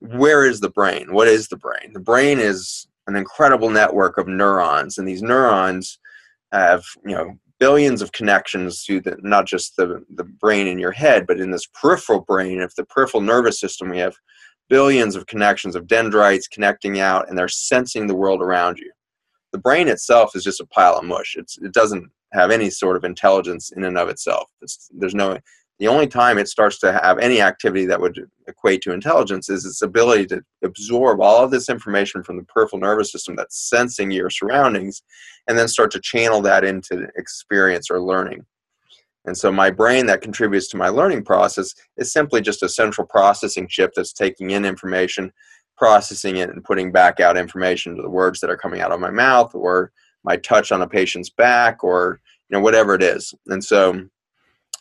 [0.00, 1.12] where is the brain?
[1.12, 1.92] What is the brain?
[1.94, 5.98] The brain is an incredible network of neurons, and these neurons
[6.52, 10.90] have, you know, billions of connections to the, not just the, the brain in your
[10.90, 14.16] head, but in this peripheral brain, of the peripheral nervous system, we have
[14.68, 18.90] billions of connections of dendrites connecting out, and they're sensing the world around you.
[19.52, 21.36] The brain itself is just a pile of mush.
[21.36, 24.50] It's, it doesn't have any sort of intelligence in and of itself.
[24.60, 25.38] It's, there's no
[25.78, 29.66] the only time it starts to have any activity that would equate to intelligence is
[29.66, 34.10] its ability to absorb all of this information from the peripheral nervous system that's sensing
[34.10, 35.02] your surroundings
[35.48, 38.46] and then start to channel that into experience or learning.
[39.26, 43.06] And so my brain that contributes to my learning process is simply just a central
[43.06, 45.32] processing chip that's taking in information,
[45.76, 49.00] processing it, and putting back out information to the words that are coming out of
[49.00, 53.34] my mouth or my touch on a patient's back or you know whatever it is.
[53.46, 54.06] And so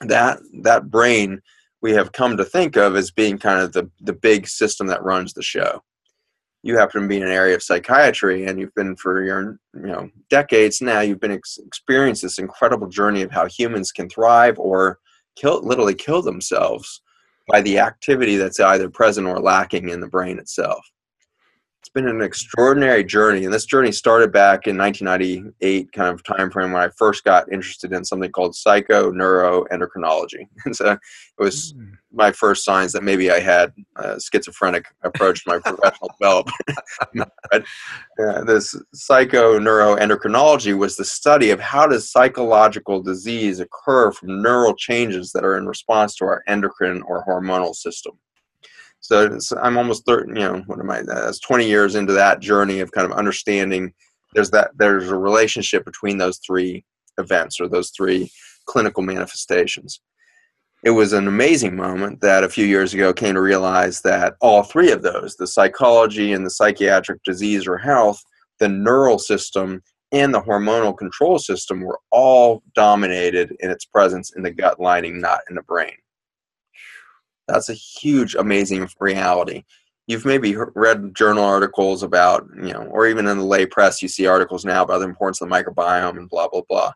[0.02, 1.42] that that brain
[1.82, 5.04] we have come to think of as being kind of the the big system that
[5.04, 5.82] runs the show
[6.66, 9.88] you happen to be in an area of psychiatry and you've been for your you
[9.88, 14.58] know decades now you've been ex- experienced this incredible journey of how humans can thrive
[14.58, 15.00] or
[15.36, 17.02] kill literally kill themselves
[17.48, 20.84] by the activity that's either present or lacking in the brain itself
[21.90, 26.72] been an extraordinary journey, and this journey started back in 1998 kind of time frame
[26.72, 30.48] when I first got interested in something called psychoneuroendocrinology.
[30.66, 31.00] And so it
[31.38, 31.92] was mm.
[32.12, 36.58] my first signs that maybe I had a schizophrenic approach to my professional development.
[37.52, 37.66] but
[38.20, 45.32] uh, this psychoneuroendocrinology was the study of how does psychological disease occur from neural changes
[45.34, 48.18] that are in response to our endocrine or hormonal system.
[49.08, 51.02] So I'm almost 30, you know, what am I?
[51.04, 53.94] That's 20 years into that journey of kind of understanding
[54.34, 56.84] there's that there's a relationship between those three
[57.18, 58.30] events or those three
[58.66, 60.02] clinical manifestations.
[60.84, 64.62] It was an amazing moment that a few years ago came to realize that all
[64.62, 68.22] three of those, the psychology and the psychiatric disease or health,
[68.60, 74.44] the neural system, and the hormonal control system were all dominated in its presence in
[74.44, 75.96] the gut lining, not in the brain.
[77.48, 79.64] That's a huge, amazing reality.
[80.08, 84.08] You've maybe read journal articles about, you know, or even in the lay press, you
[84.08, 86.92] see articles now about the importance of the microbiome and blah, blah, blah.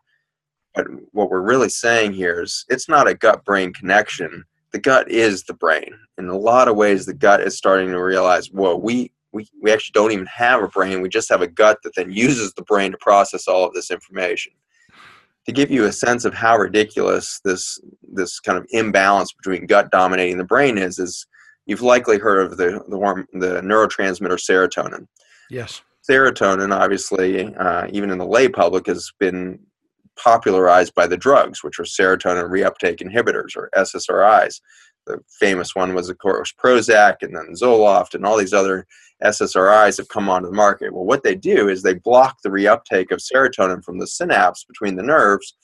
[0.74, 4.44] But what we're really saying here is it's not a gut brain connection.
[4.72, 5.92] The gut is the brain.
[6.18, 9.72] In a lot of ways, the gut is starting to realize, whoa, we, we, we
[9.72, 11.00] actually don't even have a brain.
[11.00, 13.90] We just have a gut that then uses the brain to process all of this
[13.90, 14.52] information
[15.50, 17.80] to give you a sense of how ridiculous this
[18.12, 21.26] this kind of imbalance between gut dominating the brain is is
[21.66, 25.06] you've likely heard of the the, the neurotransmitter serotonin.
[25.50, 25.82] Yes.
[26.08, 29.58] Serotonin obviously uh, even in the lay public has been
[30.16, 34.60] popularized by the drugs which are serotonin reuptake inhibitors or ssris
[35.06, 38.86] the famous one was of course prozac and then zoloft and all these other
[39.22, 40.92] SSRIs have come onto the market.
[40.92, 44.96] Well, what they do is they block the reuptake of serotonin from the synapse between
[44.96, 45.54] the nerves,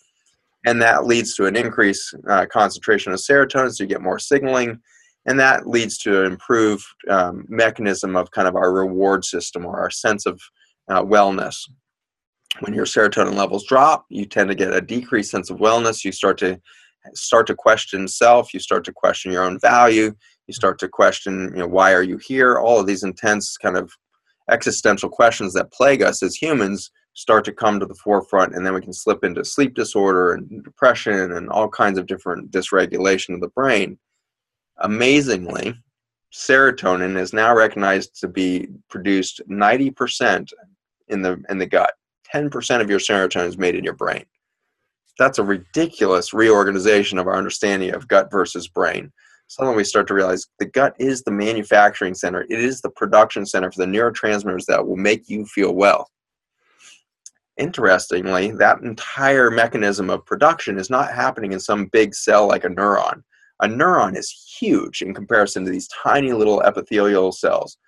[0.67, 4.81] and that leads to an increased uh, concentration of serotonin, so you get more signaling,
[5.27, 9.81] and that leads to an improved um, mechanism of kind of our reward system or
[9.81, 10.41] our sense of
[10.89, 11.57] uh, wellness.
[12.61, 16.05] When your serotonin levels drop, you tend to get a decreased sense of wellness.
[16.05, 16.61] You start to
[17.15, 18.53] start to question self.
[18.55, 20.15] You start to question your own value.
[20.47, 22.59] You start to question, you know, why are you here?
[22.59, 23.93] All of these intense kind of
[24.51, 28.75] existential questions that plague us as humans start to come to the forefront and then
[28.75, 33.41] we can slip into sleep disorder and depression and all kinds of different dysregulation of
[33.41, 33.99] the brain
[34.79, 35.75] amazingly
[36.33, 40.53] serotonin is now recognized to be produced 90%
[41.09, 41.95] in the in the gut
[42.33, 44.25] 10% of your serotonin is made in your brain
[45.19, 49.13] that's a ridiculous reorganization of our understanding of gut versus brain
[49.49, 53.45] suddenly we start to realize the gut is the manufacturing center it is the production
[53.47, 56.09] center for the neurotransmitters that will make you feel well
[57.57, 62.69] interestingly, that entire mechanism of production is not happening in some big cell like a
[62.69, 63.23] neuron.
[63.61, 67.79] A neuron is huge in comparison to these tiny little epithelial cells.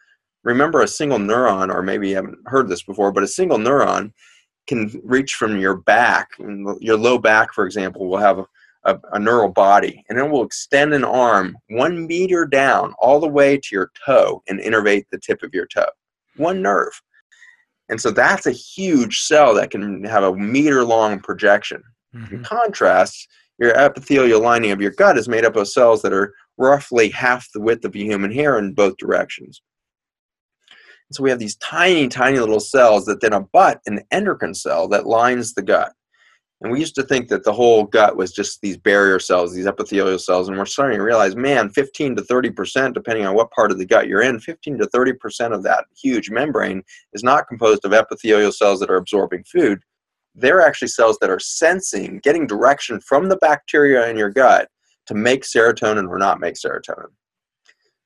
[0.44, 4.12] Remember, a single neuron, or maybe you haven't heard this before, but a single neuron
[4.68, 6.28] can reach from your back.
[6.78, 8.46] Your low back, for example, will have a,
[8.84, 13.26] a, a neural body, and it will extend an arm one meter down all the
[13.28, 15.88] way to your toe and innervate the tip of your toe.
[16.36, 16.92] One nerve.
[17.88, 21.82] And so that's a huge cell that can have a meter long projection.
[22.14, 22.36] Mm-hmm.
[22.36, 23.28] In contrast,
[23.58, 27.50] your epithelial lining of your gut is made up of cells that are roughly half
[27.52, 29.62] the width of a human hair in both directions.
[31.10, 35.06] So we have these tiny, tiny little cells that then abut an endocrine cell that
[35.06, 35.92] lines the gut.
[36.60, 39.66] And we used to think that the whole gut was just these barrier cells, these
[39.66, 43.52] epithelial cells, and we're starting to realize, man, 15 to 30 percent, depending on what
[43.52, 47.22] part of the gut you're in, 15 to 30 percent of that huge membrane is
[47.22, 49.80] not composed of epithelial cells that are absorbing food.
[50.34, 54.68] They're actually cells that are sensing, getting direction from the bacteria in your gut
[55.06, 57.10] to make serotonin or not make serotonin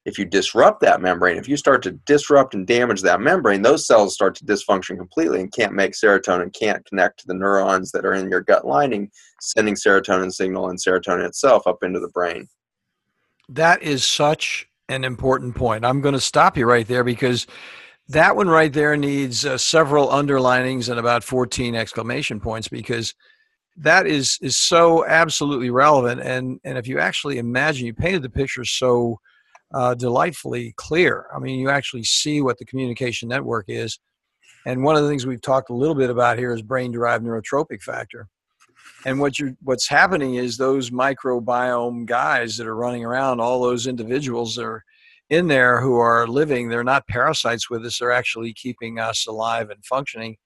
[0.05, 3.87] if you disrupt that membrane, if you start to disrupt and damage that membrane, those
[3.87, 8.05] cells start to dysfunction completely and can't make serotonin, can't connect to the neurons that
[8.05, 9.11] are in your gut lining,
[9.41, 12.49] sending serotonin signal and serotonin itself up into the brain.
[13.49, 15.85] That is such an important point.
[15.85, 17.47] I'm going to stop you right there because
[18.09, 23.15] that one right there needs uh, several underlinings and about 14 exclamation points because
[23.77, 28.29] that is is so absolutely relevant and and if you actually imagine you painted the
[28.29, 29.19] picture so
[29.74, 31.26] uh, delightfully clear.
[31.35, 33.98] I mean, you actually see what the communication network is.
[34.66, 37.82] And one of the things we've talked a little bit about here is brain-derived neurotrophic
[37.82, 38.28] factor.
[39.04, 43.87] And what you what's happening is those microbiome guys that are running around, all those
[43.88, 44.85] individuals that are
[45.30, 49.70] in there who are living, they're not parasites with us, they're actually keeping us alive
[49.70, 50.37] and functioning,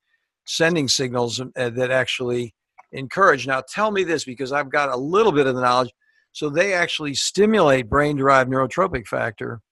[0.46, 2.54] sending signals uh, that actually
[2.92, 3.46] encourage.
[3.46, 5.90] Now, tell me this because I've got a little bit of the knowledge
[6.36, 9.62] so they actually stimulate brain-derived neurotrophic factor.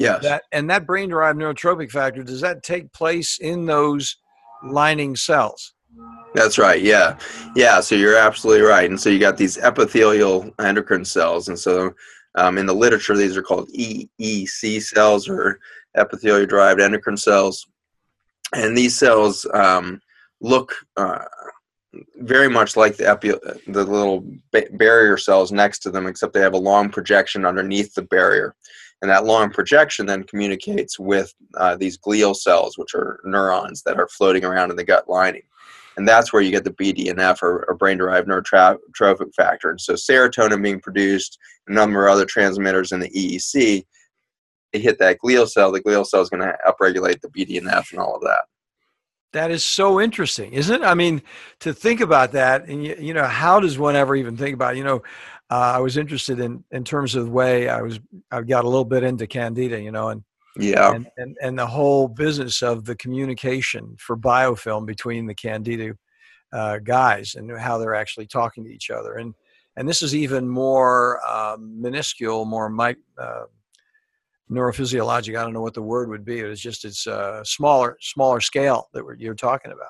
[0.00, 0.20] Yes.
[0.24, 4.16] That and that brain-derived neurotrophic factor does that take place in those
[4.64, 5.74] lining cells?
[6.34, 6.82] That's right.
[6.82, 7.16] Yeah,
[7.54, 7.78] yeah.
[7.78, 8.90] So you're absolutely right.
[8.90, 11.94] And so you got these epithelial endocrine cells, and so
[12.34, 15.60] um, in the literature, these are called EEC cells or
[15.96, 17.64] epithelial-derived endocrine cells,
[18.56, 20.00] and these cells um,
[20.40, 21.24] look uh,
[22.16, 23.32] very much like the epi-
[23.66, 27.94] the little ba- barrier cells next to them, except they have a long projection underneath
[27.94, 28.54] the barrier,
[29.00, 33.98] and that long projection then communicates with uh, these glial cells, which are neurons that
[33.98, 35.42] are floating around in the gut lining,
[35.96, 39.70] and that's where you get the BDNF or, or brain-derived neurotrophic factor.
[39.70, 43.84] And so serotonin being produced, a number of other transmitters in the EEC,
[44.72, 45.72] they hit that glial cell.
[45.72, 48.44] The glial cell is going to upregulate the BDNF and all of that.
[49.32, 50.84] That is so interesting, isn't it?
[50.84, 51.22] I mean,
[51.60, 54.74] to think about that, and you, you know, how does one ever even think about?
[54.74, 54.78] It?
[54.78, 55.02] You know,
[55.50, 58.00] uh, I was interested in in terms of the way I was.
[58.30, 60.24] I got a little bit into Candida, you know, and
[60.56, 65.94] yeah, and and, and the whole business of the communication for biofilm between the Candida
[66.52, 69.34] uh, guys and how they're actually talking to each other, and
[69.76, 73.44] and this is even more um, minuscule, more mic, uh,
[74.50, 75.38] neurophysiologic.
[75.38, 76.40] I don't know what the word would be.
[76.40, 79.88] It's just it's a uh, smaller smaller scale that you're talking about.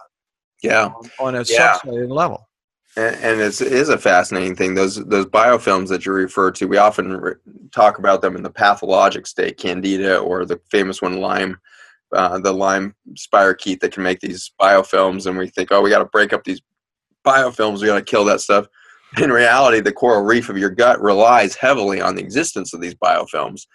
[0.63, 1.79] Yeah, on, a yeah.
[1.85, 2.49] level.
[2.97, 4.75] And, and it's, it is a fascinating thing.
[4.75, 7.35] Those those biofilms that you refer to, we often re-
[7.73, 11.59] talk about them in the pathologic state, candida, or the famous one, Lyme,
[12.13, 16.01] uh, the Lyme spirochete that can make these biofilms, and we think, oh, we got
[16.01, 16.61] to break up these
[17.25, 17.81] biofilms.
[17.81, 18.67] We got to kill that stuff.
[19.17, 22.95] In reality, the coral reef of your gut relies heavily on the existence of these
[22.95, 23.67] biofilms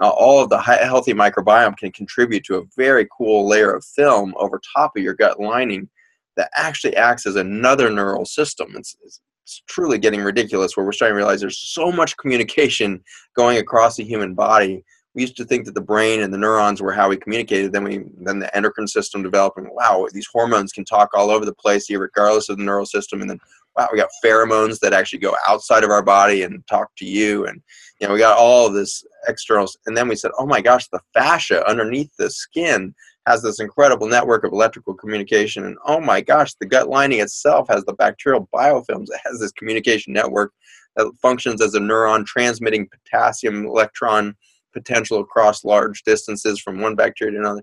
[0.00, 4.34] uh, all of the healthy microbiome can contribute to a very cool layer of film
[4.36, 5.88] over top of your gut lining
[6.36, 8.74] that actually acts as another neural system.
[8.76, 13.02] It's, it's it's truly getting ridiculous where we're starting to realize there's so much communication
[13.34, 14.84] going across the human body
[15.14, 17.82] we used to think that the brain and the neurons were how we communicated then
[17.82, 21.54] we then the endocrine system developed and wow these hormones can talk all over the
[21.54, 23.40] place here regardless of the neural system and then
[23.76, 27.46] wow we got pheromones that actually go outside of our body and talk to you
[27.46, 27.60] and
[28.00, 31.00] you know we got all this externals and then we said oh my gosh the
[31.12, 32.94] fascia underneath the skin
[33.26, 37.68] has this incredible network of electrical communication and oh my gosh the gut lining itself
[37.68, 40.52] has the bacterial biofilms it has this communication network
[40.96, 44.34] that functions as a neuron transmitting potassium electron
[44.72, 47.62] potential across large distances from one bacteria to another.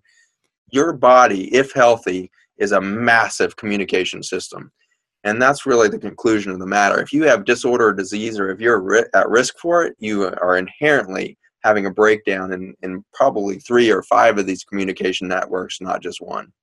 [0.72, 4.72] Your body, if healthy, is a massive communication system.
[5.28, 7.02] And that's really the conclusion of the matter.
[7.02, 10.58] If you have disorder or disease, or if you're at risk for it, you are
[10.58, 16.02] inherently having a breakdown in, in probably three or five of these communication networks, not
[16.02, 16.54] just one.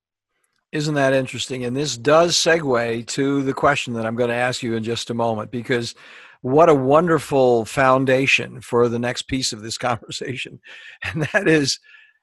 [0.71, 1.63] Isn't that interesting?
[1.63, 5.11] And this does segue to the question that I'm going to ask you in just
[5.11, 5.93] a moment, because
[6.41, 10.59] what a wonderful foundation for the next piece of this conversation.
[11.03, 11.79] And that is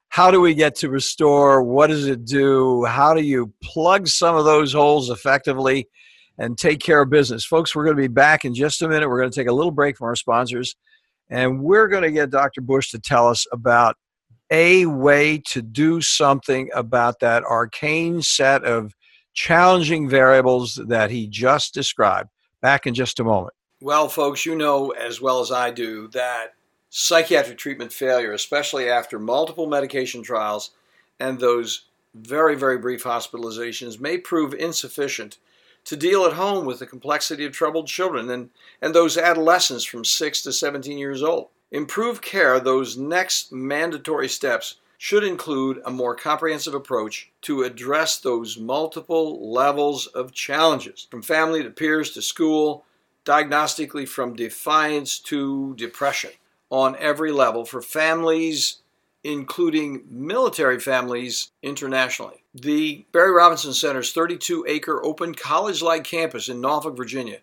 [0.09, 1.63] how do we get to restore?
[1.63, 2.83] What does it do?
[2.83, 5.87] How do you plug some of those holes effectively
[6.37, 7.45] and take care of business?
[7.45, 9.09] Folks, we're going to be back in just a minute.
[9.09, 10.75] We're going to take a little break from our sponsors,
[11.29, 12.61] and we're going to get Dr.
[12.61, 13.97] Bush to tell us about
[14.51, 18.93] a way to do something about that arcane set of
[19.33, 22.29] challenging variables that he just described.
[22.61, 23.53] Back in just a moment.
[23.81, 26.53] Well, folks, you know as well as I do that
[26.89, 30.71] psychiatric treatment failure, especially after multiple medication trials
[31.19, 35.39] and those very, very brief hospitalizations, may prove insufficient
[35.85, 38.49] to deal at home with the complexity of troubled children and,
[38.81, 41.49] and those adolescents from 6 to 17 years old.
[41.71, 48.57] Improved care, those next mandatory steps, should include a more comprehensive approach to address those
[48.57, 52.85] multiple levels of challenges, from family to peers to school
[53.25, 56.31] diagnostically from defiance to depression
[56.69, 58.77] on every level for families,
[59.23, 62.42] including military families internationally.
[62.55, 67.39] The Barry Robinson Center's 32 acre open college like campus in Norfolk, Virginia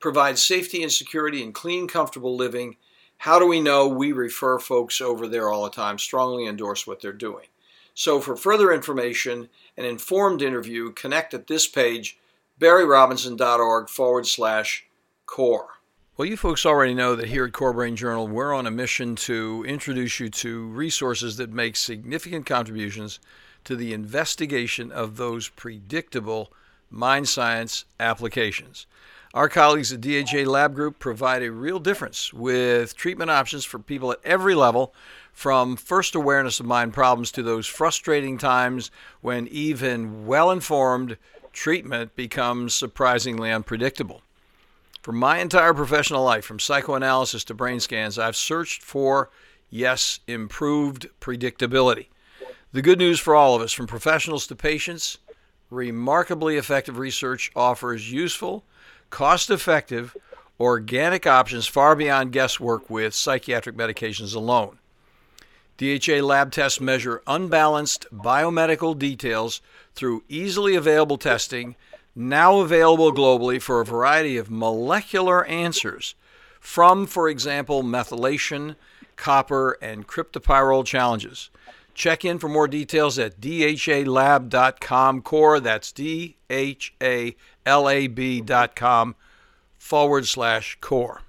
[0.00, 2.76] provides safety and security and clean, comfortable living.
[3.18, 3.88] How do we know?
[3.88, 7.46] We refer folks over there all the time, strongly endorse what they're doing.
[7.94, 12.18] So, for further information and informed interview, connect at this page,
[12.60, 14.86] barryrobinson.org forward slash
[15.26, 15.68] core.
[16.16, 19.16] Well, you folks already know that here at Core Brain Journal, we're on a mission
[19.16, 23.20] to introduce you to resources that make significant contributions
[23.64, 26.52] to the investigation of those predictable
[26.90, 28.86] mind science applications.
[29.32, 34.10] Our colleagues at DHA Lab Group provide a real difference with treatment options for people
[34.10, 34.92] at every level,
[35.32, 41.16] from first awareness of mind problems to those frustrating times when even well informed
[41.52, 44.22] treatment becomes surprisingly unpredictable.
[45.02, 49.30] For my entire professional life, from psychoanalysis to brain scans, I've searched for,
[49.70, 52.08] yes, improved predictability.
[52.72, 55.18] The good news for all of us, from professionals to patients,
[55.70, 58.62] remarkably effective research offers useful,
[59.10, 60.16] cost effective,
[60.60, 64.78] organic options far beyond guesswork with psychiatric medications alone.
[65.78, 69.60] DHA lab tests measure unbalanced biomedical details
[69.96, 71.74] through easily available testing
[72.14, 76.14] now available globally for a variety of molecular answers
[76.60, 78.76] from, for example, methylation,
[79.16, 81.50] copper, and cryptopyrrole challenges.
[82.00, 85.60] Check in for more details at dhalab.com core.
[85.60, 87.36] That's D H A
[87.66, 89.16] L A B.com
[89.76, 91.20] forward slash core.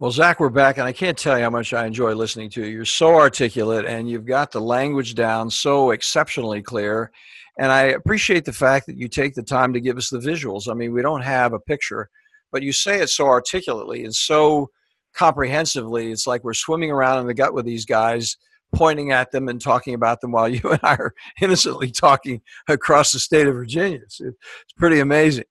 [0.00, 2.62] Well, Zach, we're back, and I can't tell you how much I enjoy listening to
[2.62, 2.66] you.
[2.66, 7.12] You're so articulate, and you've got the language down so exceptionally clear.
[7.56, 10.68] And I appreciate the fact that you take the time to give us the visuals.
[10.68, 12.10] I mean, we don't have a picture,
[12.50, 14.70] but you say it so articulately and so
[15.14, 16.10] comprehensively.
[16.10, 18.36] It's like we're swimming around in the gut with these guys,
[18.74, 23.12] pointing at them and talking about them while you and I are innocently talking across
[23.12, 24.00] the state of Virginia.
[24.02, 24.36] It's, it's
[24.76, 25.44] pretty amazing.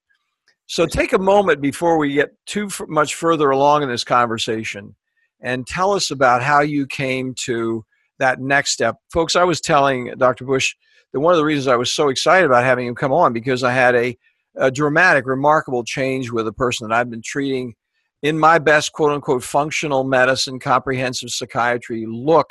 [0.67, 4.95] So take a moment before we get too much further along in this conversation
[5.41, 7.85] and tell us about how you came to
[8.19, 8.95] that next step.
[9.13, 10.45] Folks, I was telling Dr.
[10.45, 10.75] Bush
[11.13, 13.63] that one of the reasons I was so excited about having him come on because
[13.63, 14.17] I had a,
[14.57, 17.75] a dramatic, remarkable change with a person that I've been treating
[18.23, 22.49] in my best quote unquote functional medicine, comprehensive psychiatry look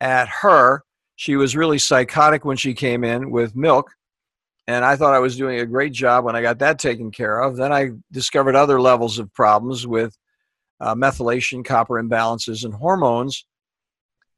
[0.00, 0.82] at her.
[1.16, 3.90] She was really psychotic when she came in with milk.
[4.66, 7.40] And I thought I was doing a great job when I got that taken care
[7.40, 7.56] of.
[7.56, 10.16] Then I discovered other levels of problems with
[10.80, 13.44] uh, methylation, copper imbalances, and hormones.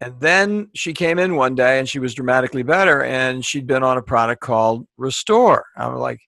[0.00, 3.84] And then she came in one day and she was dramatically better and she'd been
[3.84, 5.64] on a product called Restore.
[5.76, 6.18] I'm like,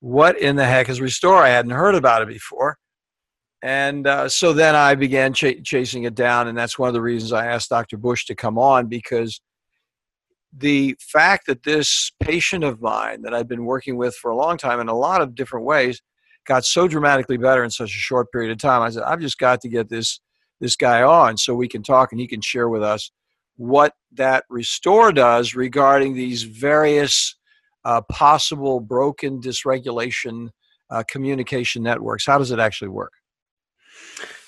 [0.00, 1.42] what in the heck is Restore?
[1.42, 2.76] I hadn't heard about it before.
[3.62, 7.02] And uh, so then I began ch- chasing it down, and that's one of the
[7.02, 7.96] reasons I asked Dr.
[7.96, 9.40] Bush to come on because
[10.56, 14.56] the fact that this patient of mine that I've been working with for a long
[14.56, 16.00] time in a lot of different ways
[16.46, 19.38] got so dramatically better in such a short period of time, I said, I've just
[19.38, 20.20] got to get this
[20.60, 23.10] this guy on so we can talk and he can share with us
[23.56, 27.36] what that restore does regarding these various
[27.84, 30.48] uh, possible broken dysregulation
[30.90, 32.24] uh, communication networks.
[32.26, 33.12] How does it actually work?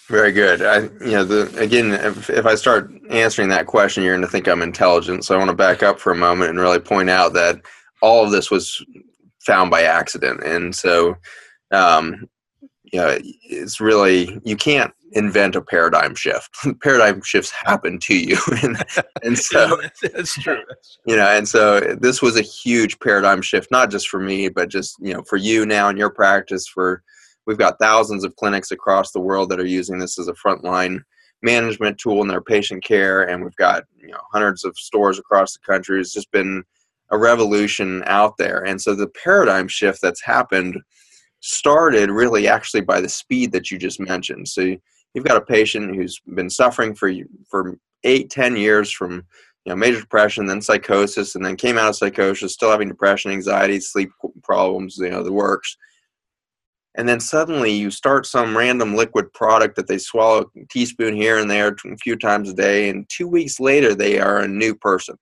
[0.09, 0.63] Very good.
[0.63, 4.31] I, you know, the, again, if, if I start answering that question, you're going to
[4.31, 5.25] think I'm intelligent.
[5.25, 7.61] So I want to back up for a moment and really point out that
[8.01, 8.83] all of this was
[9.41, 10.43] found by accident.
[10.43, 11.17] And so,
[11.73, 12.27] um,
[12.85, 16.57] you know, it's really, you can't invent a paradigm shift.
[16.83, 18.39] paradigm shifts happen to you.
[18.63, 18.83] and,
[19.23, 20.63] and so, that's true.
[21.07, 24.71] you know, and so this was a huge paradigm shift, not just for me, but
[24.71, 27.03] just, you know, for you now in your practice, for,
[27.49, 31.01] We've got thousands of clinics across the world that are using this as a frontline
[31.41, 35.55] management tool in their patient care, and we've got you know hundreds of stores across
[35.55, 35.99] the country.
[35.99, 36.63] It's just been
[37.11, 40.77] a revolution out there, and so the paradigm shift that's happened
[41.41, 44.47] started really actually by the speed that you just mentioned.
[44.47, 44.77] So
[45.15, 47.11] you've got a patient who's been suffering for
[47.49, 49.25] for eight, ten years from
[49.65, 53.31] you know major depression, then psychosis, and then came out of psychosis, still having depression,
[53.31, 54.11] anxiety, sleep
[54.43, 55.79] problems, you know the works
[56.99, 61.39] and then suddenly you start some random liquid product that they swallow a teaspoon here
[61.39, 64.75] and there a few times a day and two weeks later they are a new
[64.75, 65.17] person.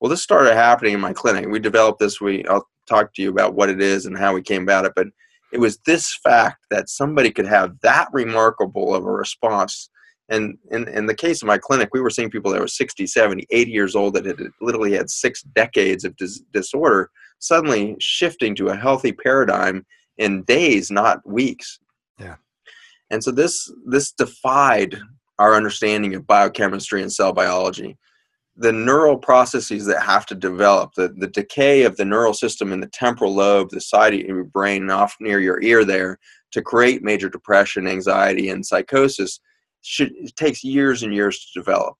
[0.00, 1.46] Well this started happening in my clinic.
[1.48, 4.40] We developed this we i'll talk to you about what it is and how we
[4.40, 5.08] came about it but
[5.52, 9.90] it was this fact that somebody could have that remarkable of a response.
[10.28, 13.04] And in, in the case of my clinic we were seeing people that were 60
[13.04, 17.10] 70 80 years old that had literally had six decades of dis- disorder
[17.40, 19.84] suddenly shifting to a healthy paradigm
[20.18, 21.78] in days, not weeks.
[22.18, 22.36] Yeah.
[23.10, 24.98] And so this this defied
[25.38, 27.96] our understanding of biochemistry and cell biology.
[28.56, 32.80] The neural processes that have to develop, the, the decay of the neural system in
[32.80, 36.18] the temporal lobe, the side of your brain off near your ear there,
[36.50, 39.38] to create major depression, anxiety, and psychosis,
[39.82, 41.94] should it takes years and years to develop.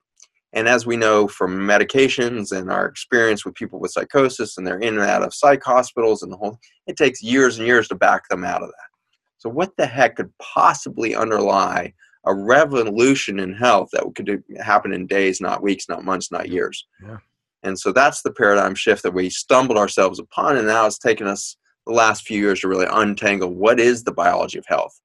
[0.53, 4.79] And as we know from medications and our experience with people with psychosis and they're
[4.79, 7.95] in and out of psych hospitals and the whole, it takes years and years to
[7.95, 8.89] back them out of that.
[9.37, 11.93] So, what the heck could possibly underlie
[12.25, 16.87] a revolution in health that could happen in days, not weeks, not months, not years?
[17.03, 17.19] Yeah.
[17.63, 21.27] And so that's the paradigm shift that we stumbled ourselves upon, and now it's taken
[21.27, 25.01] us the last few years to really untangle what is the biology of health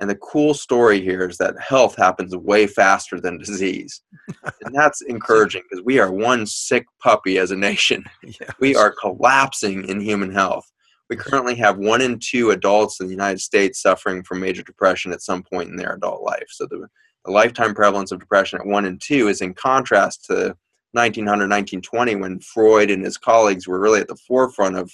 [0.00, 4.00] and the cool story here is that health happens way faster than disease.
[4.64, 8.02] and that's encouraging because we are one sick puppy as a nation.
[8.24, 8.50] Yes.
[8.58, 10.64] We are collapsing in human health.
[11.10, 15.12] We currently have one in two adults in the United States suffering from major depression
[15.12, 16.46] at some point in their adult life.
[16.48, 16.86] So the,
[17.26, 20.56] the lifetime prevalence of depression at one in two is in contrast to
[20.92, 24.90] 1900, 1920 when Freud and his colleagues were really at the forefront of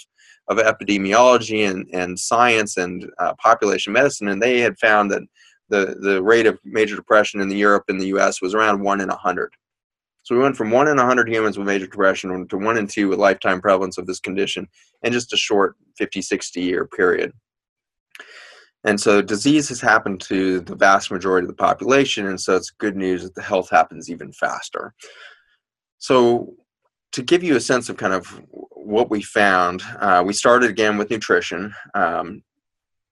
[0.49, 5.22] of epidemiology and, and science and uh, population medicine, and they had found that
[5.68, 9.01] the, the rate of major depression in the Europe and the US was around 1
[9.01, 9.53] in 100.
[10.22, 13.09] So we went from 1 in 100 humans with major depression to 1 in 2
[13.09, 14.68] with lifetime prevalence of this condition
[15.03, 17.32] in just a short 50, 60 year period.
[18.84, 22.70] And so disease has happened to the vast majority of the population, and so it's
[22.70, 24.94] good news that the health happens even faster.
[25.99, 26.55] So
[27.12, 28.40] to give you a sense of kind of
[28.87, 31.74] what we found, uh, we started again with nutrition.
[31.95, 32.43] Um,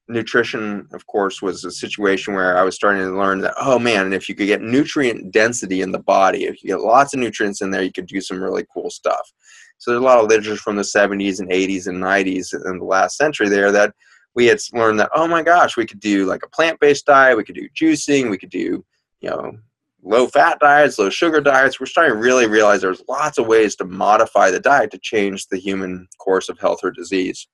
[0.08, 4.12] nutrition, of course, was a situation where I was starting to learn that, oh man,
[4.12, 7.60] if you could get nutrient density in the body, if you get lots of nutrients
[7.60, 9.32] in there, you could do some really cool stuff.
[9.78, 12.84] So there's a lot of literature from the 70s and 80s and 90s in the
[12.84, 13.94] last century there that
[14.34, 17.36] we had learned that, oh my gosh, we could do like a plant based diet,
[17.36, 18.84] we could do juicing, we could do,
[19.20, 19.58] you know,
[20.04, 21.80] low fat diets, low sugar diets.
[21.80, 25.46] We're starting to really realize there's lots of ways to modify the diet to change
[25.46, 27.48] the human course of health or disease.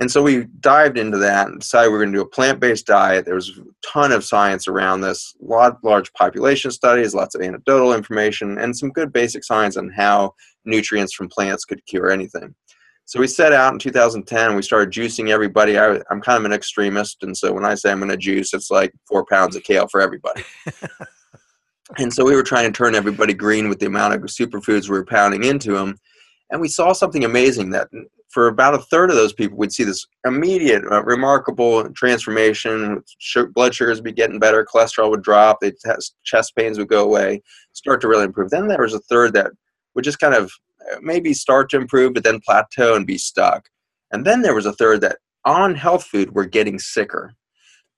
[0.00, 2.84] And so we dived into that and decided we are going to do a plant-based
[2.84, 3.24] diet.
[3.24, 7.42] There was a ton of science around this, a lot, large population studies, lots of
[7.42, 10.34] anecdotal information, and some good basic science on how
[10.64, 12.56] nutrients from plants could cure anything.
[13.04, 14.56] So we set out in 2010.
[14.56, 15.78] We started juicing everybody.
[15.78, 18.52] I, am kind of an extremist, and so when I say I'm going to juice,
[18.52, 20.42] it's like four pounds of kale for everybody.
[21.98, 24.96] And so we were trying to turn everybody green with the amount of superfoods we
[24.96, 25.98] were pounding into them.
[26.50, 27.88] And we saw something amazing that
[28.30, 33.02] for about a third of those people, we'd see this immediate, uh, remarkable transformation.
[33.54, 37.42] blood sugars would be getting better, cholesterol would drop, test, chest pains would go away,
[37.72, 38.50] start to really improve.
[38.50, 39.52] Then there was a third that
[39.94, 40.52] would just kind of
[40.90, 43.68] uh, maybe start to improve, but then plateau and be stuck.
[44.10, 47.34] And then there was a third that on health food were getting sicker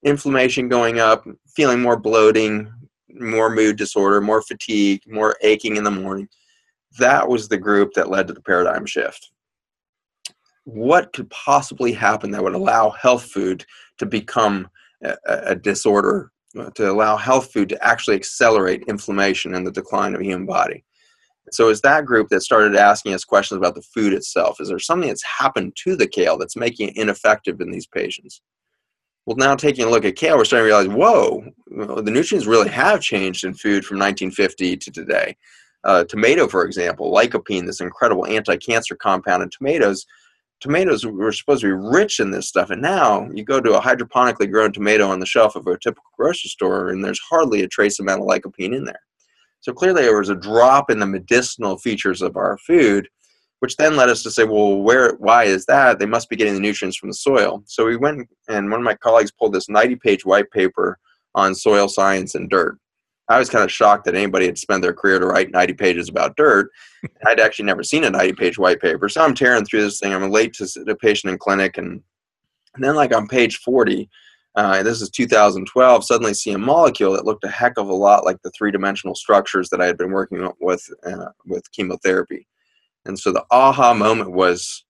[0.03, 2.73] inflammation going up, feeling more bloating,
[3.21, 6.29] more mood disorder, more fatigue, more aching in the morning.
[6.99, 9.31] That was the group that led to the paradigm shift.
[10.65, 13.65] What could possibly happen that would allow health food
[13.99, 14.69] to become
[15.03, 20.15] a, a disorder, uh, to allow health food to actually accelerate inflammation and the decline
[20.15, 20.85] of the human body?
[21.53, 24.61] So it's that group that started asking us questions about the food itself.
[24.61, 28.41] Is there something that's happened to the kale that's making it ineffective in these patients?
[29.27, 31.45] Well, now taking a look at kale, we're starting to realize, whoa,
[32.01, 35.37] the nutrients really have changed in food from 1950 to today.
[35.83, 40.07] Uh, tomato, for example, lycopene, this incredible anti-cancer compound in tomatoes.
[40.61, 43.81] Tomatoes were supposed to be rich in this stuff, and now you go to a
[43.81, 47.69] hydroponically grown tomato on the shelf of a typical grocery store, and there's hardly a
[47.69, 49.01] trace amount of lycopene in there.
[49.61, 53.09] So clearly, there was a drop in the medicinal features of our food,
[53.67, 55.99] which then led us to say, well, where, why is that?
[55.99, 57.65] They must be getting the nutrients from the soil.
[57.67, 61.01] So we went and one of my colleagues pulled this 90 page white paper
[61.35, 62.79] on soil science and dirt.
[63.29, 66.09] I was kind of shocked that anybody had spent their career to write 90 pages
[66.09, 66.71] about dirt.
[67.27, 69.09] I'd actually never seen a 90 page white paper.
[69.09, 70.15] So I'm tearing through this thing.
[70.15, 71.77] I'm late to a patient in clinic.
[71.77, 72.01] And,
[72.77, 74.09] and then, like on page 40,
[74.55, 78.25] uh, this is 2012, suddenly see a molecule that looked a heck of a lot
[78.25, 82.47] like the three dimensional structures that I had been working with uh, with chemotherapy.
[83.07, 84.85] And so the aha moment was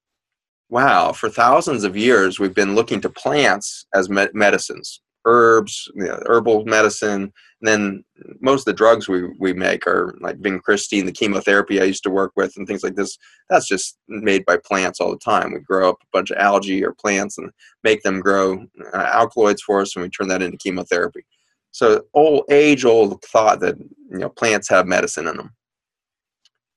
[0.69, 6.05] wow, for thousands of years, we've been looking to plants as me- medicines, herbs, you
[6.05, 7.33] know, herbal medicine.
[7.61, 8.05] And then
[8.41, 12.11] most of the drugs we, we make are like vincristine, the chemotherapy I used to
[12.11, 13.17] work with, and things like this.
[13.49, 15.53] That's just made by plants all the time.
[15.53, 17.51] We grow up a bunch of algae or plants and
[17.85, 21.25] make them grow uh, alkaloids for us, and we turn that into chemotherapy.
[21.71, 25.55] So old age old thought that you know plants have medicine in them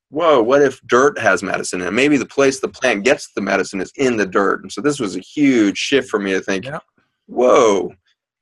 [0.09, 1.81] whoa, what if dirt has medicine?
[1.81, 4.61] And maybe the place the plant gets the medicine is in the dirt.
[4.61, 6.79] And so this was a huge shift for me to think, yeah.
[7.27, 7.93] whoa.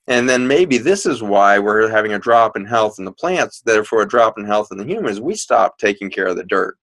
[0.08, 3.62] And then maybe this is why we're having a drop in health in the plants,
[3.66, 5.20] therefore a drop in health in the humans.
[5.20, 6.78] We stop taking care of the dirt.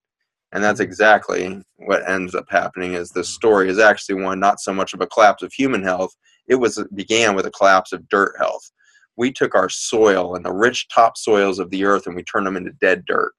[0.52, 0.88] And that's mm-hmm.
[0.88, 5.00] exactly what ends up happening is this story is actually one not so much of
[5.00, 6.14] a collapse of human health.
[6.46, 8.70] It was it began with a collapse of dirt health.
[9.16, 12.56] We took our soil and the rich topsoils of the earth and we turned them
[12.56, 13.32] into dead dirt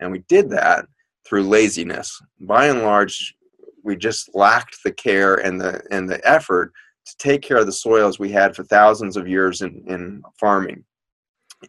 [0.00, 0.86] and we did that
[1.26, 2.20] through laziness.
[2.40, 3.34] By and large,
[3.82, 6.72] we just lacked the care and the and the effort
[7.06, 10.84] to take care of the soils we had for thousands of years in, in farming.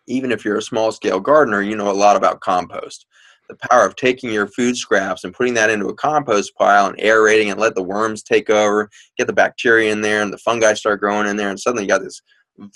[0.07, 3.05] Even if you're a small scale gardener, you know a lot about compost.
[3.47, 6.99] The power of taking your food scraps and putting that into a compost pile and
[6.99, 10.73] aerating and let the worms take over, get the bacteria in there and the fungi
[10.73, 12.21] start growing in there, and suddenly you got this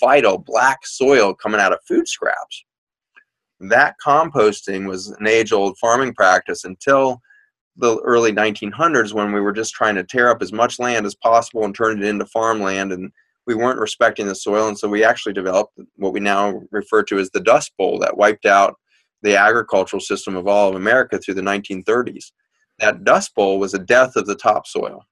[0.00, 2.64] vital black soil coming out of food scraps
[3.60, 7.20] that composting was an age old farming practice until
[7.76, 11.14] the early 1900s when we were just trying to tear up as much land as
[11.14, 13.10] possible and turn it into farmland and
[13.46, 17.18] we weren't respecting the soil and so we actually developed what we now refer to
[17.18, 18.76] as the dust bowl that wiped out
[19.22, 22.32] the agricultural system of all of america through the 1930s
[22.78, 25.04] that dust bowl was a death of the topsoil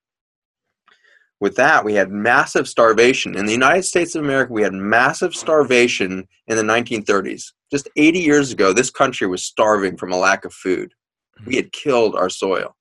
[1.42, 3.36] with that, we had massive starvation.
[3.36, 7.50] In the United States of America, we had massive starvation in the 1930s.
[7.72, 10.92] Just 80 years ago, this country was starving from a lack of food.
[11.38, 11.46] Hmm.
[11.46, 12.76] We had killed our soil.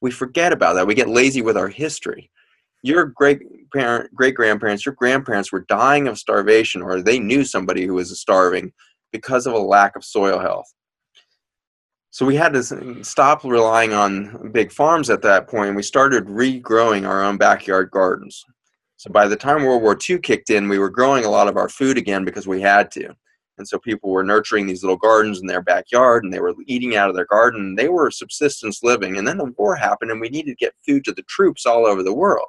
[0.00, 0.88] We forget about that.
[0.88, 2.30] We get lazy with our history.
[2.82, 3.40] Your great
[3.72, 8.20] parent, great grandparents, your grandparents were dying of starvation, or they knew somebody who was
[8.20, 8.72] starving
[9.12, 10.66] because of a lack of soil health.
[12.10, 15.74] So we had to stop relying on big farms at that point.
[15.74, 18.44] We started regrowing our own backyard gardens.
[18.96, 21.56] So by the time World War II kicked in, we were growing a lot of
[21.56, 23.14] our food again because we had to.
[23.58, 26.96] And so people were nurturing these little gardens in their backyard and they were eating
[26.96, 27.76] out of their garden.
[27.76, 29.16] They were subsistence living.
[29.16, 31.86] And then the war happened and we needed to get food to the troops all
[31.86, 32.48] over the world.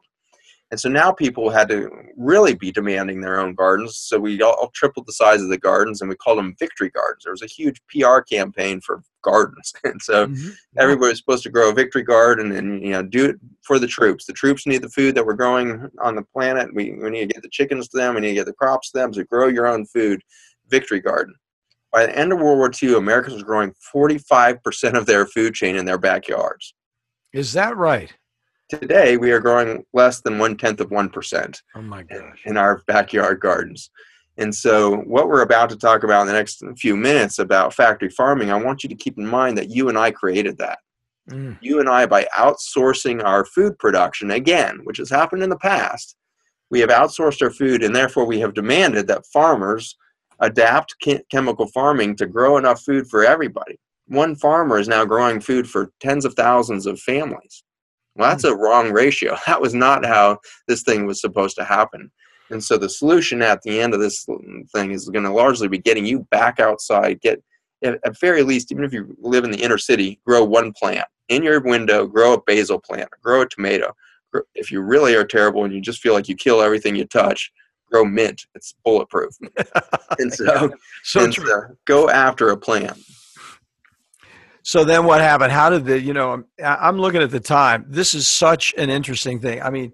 [0.71, 3.97] And so now people had to really be demanding their own gardens.
[3.97, 7.23] So we all tripled the size of the gardens and we called them victory gardens.
[7.23, 9.73] There was a huge PR campaign for gardens.
[9.83, 10.49] And so mm-hmm.
[10.77, 13.87] everybody was supposed to grow a victory garden and you know do it for the
[13.87, 14.25] troops.
[14.25, 16.73] The troops need the food that we're growing on the planet.
[16.73, 18.15] We, we need to get the chickens to them.
[18.15, 19.13] We need to get the crops to them.
[19.13, 20.21] So grow your own food.
[20.69, 21.35] Victory garden.
[21.91, 25.75] By the end of World War II, Americans were growing 45% of their food chain
[25.75, 26.73] in their backyards.
[27.33, 28.13] Is that right?
[28.67, 31.61] Today, we are growing less than one tenth of 1%.
[31.75, 32.41] Oh my gosh.
[32.45, 33.89] In our backyard gardens.
[34.37, 38.09] And so, what we're about to talk about in the next few minutes about factory
[38.09, 40.79] farming, I want you to keep in mind that you and I created that.
[41.29, 41.57] Mm.
[41.61, 46.15] You and I, by outsourcing our food production, again, which has happened in the past,
[46.69, 49.95] we have outsourced our food, and therefore we have demanded that farmers
[50.39, 50.95] adapt
[51.31, 53.79] chemical farming to grow enough food for everybody.
[54.07, 57.63] One farmer is now growing food for tens of thousands of families.
[58.15, 58.53] Well, that's hmm.
[58.53, 59.37] a wrong ratio.
[59.47, 62.11] That was not how this thing was supposed to happen.
[62.51, 64.25] And so the solution at the end of this
[64.73, 67.19] thing is going to largely be getting you back outside.
[67.21, 67.41] Get
[67.83, 71.07] at, at very least, even if you live in the inner city, grow one plant
[71.29, 72.05] in your window.
[72.05, 73.09] Grow a basil plant.
[73.23, 73.93] Grow a tomato.
[74.53, 77.51] If you really are terrible and you just feel like you kill everything you touch,
[77.91, 78.45] grow mint.
[78.55, 79.35] It's bulletproof.
[80.19, 80.71] and so,
[81.03, 81.43] so, and so
[81.85, 82.97] go after a plant.
[84.63, 85.51] So then what happened?
[85.51, 87.85] How did the, you know, I'm looking at the time.
[87.87, 89.61] This is such an interesting thing.
[89.61, 89.93] I mean,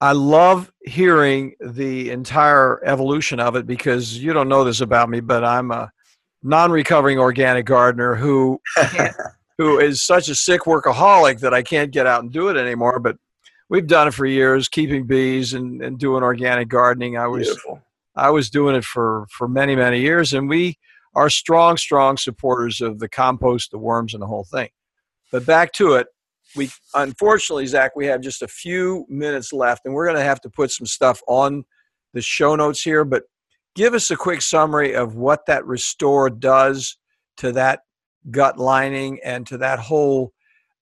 [0.00, 5.20] I love hearing the entire evolution of it because you don't know this about me,
[5.20, 5.90] but I'm a
[6.42, 8.60] non-recovering organic gardener who
[9.58, 13.00] who is such a sick workaholic that I can't get out and do it anymore.
[13.00, 13.16] But
[13.68, 17.16] we've done it for years, keeping bees and, and doing organic gardening.
[17.16, 17.82] I was Beautiful.
[18.16, 20.78] I was doing it for for many many years, and we
[21.14, 24.68] are strong, strong supporters of the compost, the worms, and the whole thing.
[25.30, 26.08] But back to it,
[26.56, 30.40] we unfortunately, Zach, we have just a few minutes left, and we're going to have
[30.42, 31.64] to put some stuff on
[32.12, 33.04] the show notes here.
[33.04, 33.24] But
[33.74, 36.96] give us a quick summary of what that restore does
[37.38, 37.80] to that
[38.30, 40.32] gut lining and to that whole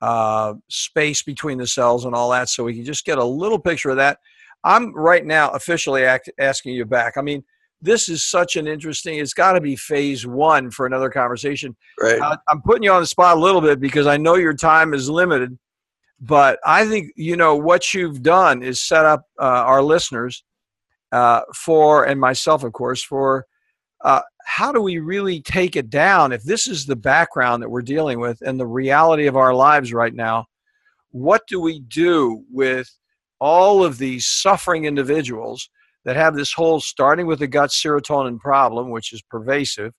[0.01, 3.59] uh, space between the cells and all that, so we can just get a little
[3.59, 4.19] picture of that.
[4.65, 7.17] I'm right now officially act, asking you back.
[7.17, 7.45] I mean,
[7.83, 12.21] this is such an interesting it's got to be phase one for another conversation right
[12.21, 14.95] uh, i'm putting you on the spot a little bit because i know your time
[14.95, 15.57] is limited
[16.21, 20.43] but i think you know what you've done is set up uh, our listeners
[21.13, 23.47] uh, for and myself of course for
[24.07, 27.83] uh, how do we really take it down if this is the background that we're
[27.83, 30.47] dealing with and the reality of our lives right now
[31.11, 32.89] what do we do with
[33.41, 35.69] all of these suffering individuals
[36.05, 39.93] that have this whole starting with the gut serotonin problem, which is pervasive,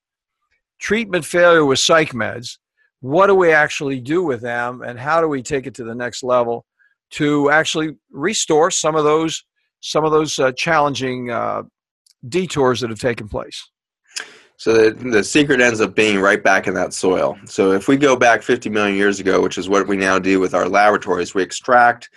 [0.80, 2.58] treatment failure with psych meds.
[3.02, 5.94] What do we actually do with them, and how do we take it to the
[5.94, 6.66] next level
[7.12, 9.44] to actually restore some of those
[9.80, 11.62] some of those uh, challenging uh,
[12.28, 13.70] detours that have taken place?
[14.58, 17.38] So the, the secret ends up being right back in that soil.
[17.46, 20.40] So if we go back 50 million years ago, which is what we now do
[20.40, 22.10] with our laboratories, we extract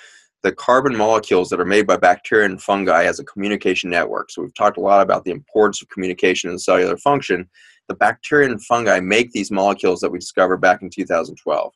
[0.42, 4.30] the carbon molecules that are made by bacteria and fungi as a communication network.
[4.30, 7.46] So we've talked a lot about the importance of communication and cellular function.
[7.88, 11.74] The bacteria and fungi make these molecules that we discovered back in 2012.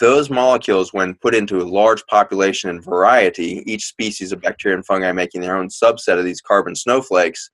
[0.00, 4.86] Those molecules, when put into a large population and variety, each species of bacteria and
[4.86, 7.50] fungi making their own subset of these carbon snowflakes,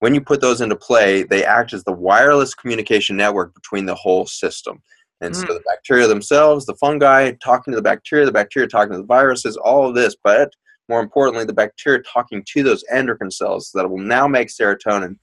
[0.00, 3.94] when you put those into play, they act as the wireless communication network between the
[3.94, 4.82] whole system.
[5.20, 5.40] And mm.
[5.40, 9.04] so the bacteria themselves, the fungi talking to the bacteria, the bacteria talking to the
[9.04, 10.52] viruses, all of this, but
[10.88, 15.16] more importantly, the bacteria talking to those endocrine cells that will now make serotonin.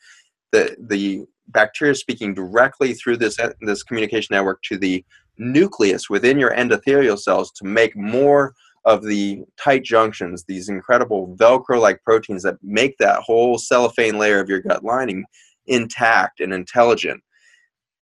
[0.51, 5.05] The, the bacteria speaking directly through this, this communication network to the
[5.38, 8.53] nucleus within your endothelial cells to make more
[8.86, 14.39] of the tight junctions, these incredible Velcro like proteins that make that whole cellophane layer
[14.39, 15.23] of your gut lining
[15.67, 17.21] intact and intelligent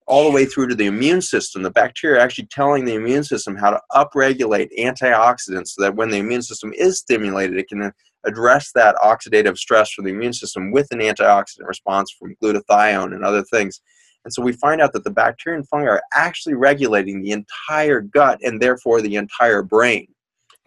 [0.07, 1.61] all the way through to the immune system.
[1.61, 6.09] The bacteria are actually telling the immune system how to upregulate antioxidants so that when
[6.09, 7.91] the immune system is stimulated, it can
[8.25, 13.25] address that oxidative stress for the immune system with an antioxidant response from glutathione and
[13.25, 13.81] other things.
[14.23, 18.01] And so we find out that the bacteria and fungi are actually regulating the entire
[18.01, 20.07] gut and therefore the entire brain.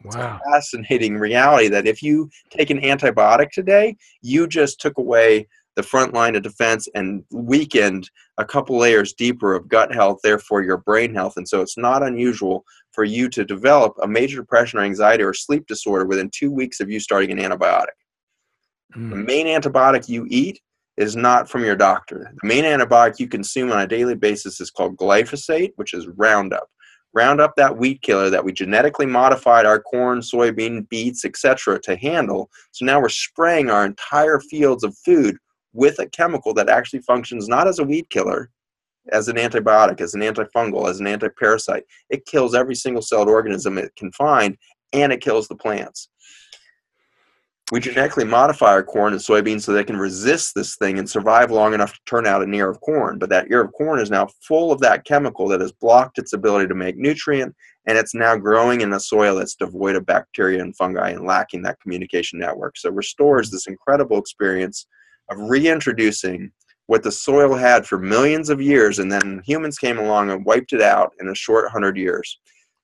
[0.05, 0.11] Wow.
[0.11, 5.46] It's a fascinating reality that if you take an antibiotic today, you just took away
[5.76, 10.62] the front line of defense and weakened a couple layers deeper of gut health, therefore
[10.62, 11.34] your brain health.
[11.36, 15.32] And so it's not unusual for you to develop a major depression or anxiety or
[15.32, 17.96] sleep disorder within two weeks of you starting an antibiotic.
[18.96, 19.11] Mm.
[19.11, 20.61] The main antibiotic you eat
[20.96, 22.32] is not from your doctor.
[22.42, 26.68] The main antibiotic you consume on a daily basis is called glyphosate, which is Roundup.
[27.12, 32.50] Roundup, that weed killer that we genetically modified our corn, soybean, beets, etc., to handle.
[32.70, 35.36] So now we're spraying our entire fields of food
[35.72, 38.50] with a chemical that actually functions not as a weed killer,
[39.12, 41.82] as an antibiotic, as an antifungal, as an antiparasite.
[42.11, 44.56] It kills every single celled organism it can find,
[44.92, 46.08] and it kills the plants.
[47.73, 51.53] We genetically modify our corn and soybeans so they can resist this thing and survive
[51.53, 53.18] long enough to turn out an ear of corn.
[53.18, 56.33] But that ear of corn is now full of that chemical that has blocked its
[56.33, 57.55] ability to make nutrient,
[57.87, 61.62] and it's now growing in a soil that's devoid of bacteria and fungi and lacking
[61.62, 62.77] that communication network.
[62.77, 64.87] So restores this incredible experience
[65.31, 66.51] of reintroducing
[66.87, 70.73] what the soil had for millions of years, and then humans came along and wiped
[70.73, 72.41] it out in a short hundred years.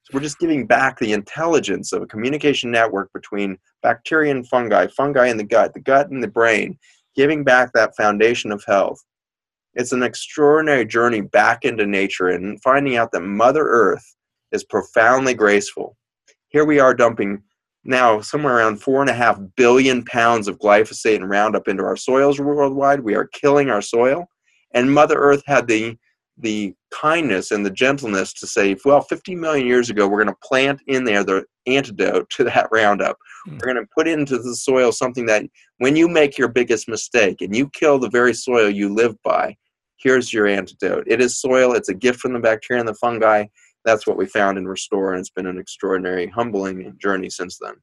[0.06, 4.86] So we're just giving back the intelligence of a communication network between bacteria and fungi,
[4.86, 6.78] fungi in the gut, the gut and the brain,
[7.16, 9.02] giving back that foundation of health.
[9.74, 14.14] It's an extraordinary journey back into nature and finding out that Mother Earth
[14.52, 15.96] is profoundly graceful.
[16.50, 17.42] Here we are dumping
[17.82, 21.96] now somewhere around four and a half billion pounds of glyphosate and Roundup into our
[21.96, 23.00] soils worldwide.
[23.00, 24.28] We are killing our soil.
[24.72, 25.96] And Mother Earth had the
[26.38, 30.46] the kindness and the gentleness to say, well, 50 million years ago, we're going to
[30.46, 33.16] plant in there the antidote to that Roundup.
[33.48, 33.52] Mm.
[33.52, 35.44] We're going to put into the soil something that
[35.78, 39.56] when you make your biggest mistake and you kill the very soil you live by,
[39.96, 41.04] here's your antidote.
[41.06, 43.46] It is soil, it's a gift from the bacteria and the fungi.
[43.84, 47.74] That's what we found in Restore, and it's been an extraordinary, humbling journey since then.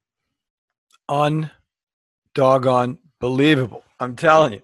[1.08, 1.50] Un
[2.36, 3.84] doggone believable.
[4.04, 4.62] I'm telling you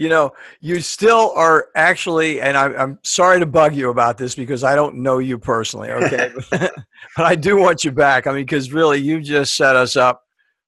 [0.00, 4.34] you know, you still are actually, and I, am sorry to bug you about this
[4.34, 6.32] because I don't know you personally, okay?
[6.50, 8.26] but I do want you back.
[8.26, 10.22] I mean, because really, you just set us up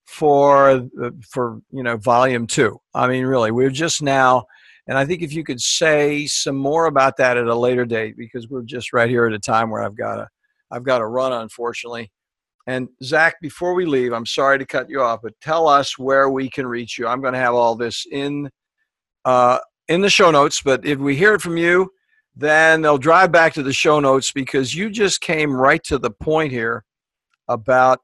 [0.04, 0.86] for
[1.30, 2.78] for you know volume two.
[2.94, 4.44] I mean, really, we're just now,
[4.86, 8.18] and I think if you could say some more about that at a later date,
[8.18, 10.28] because we're just right here at a time where I've got to
[10.70, 12.10] I've got to run, unfortunately.
[12.66, 16.28] And Zach, before we leave, I'm sorry to cut you off, but tell us where
[16.28, 17.06] we can reach you.
[17.06, 18.50] I'm going to have all this in
[19.24, 19.58] uh,
[19.88, 20.62] in the show notes.
[20.64, 21.90] But if we hear it from you,
[22.34, 26.10] then they'll drive back to the show notes because you just came right to the
[26.10, 26.84] point here
[27.48, 28.00] about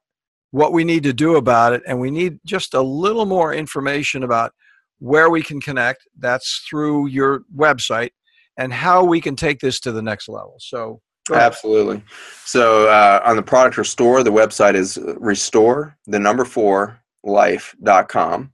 [0.50, 1.82] what we need to do about it.
[1.86, 4.52] And we need just a little more information about
[4.98, 6.06] where we can connect.
[6.18, 8.10] That's through your website
[8.56, 10.56] and how we can take this to the next level.
[10.58, 11.00] So,
[11.36, 12.02] absolutely.
[12.44, 18.52] So, uh, on the product restore, the website is restore the number four life.com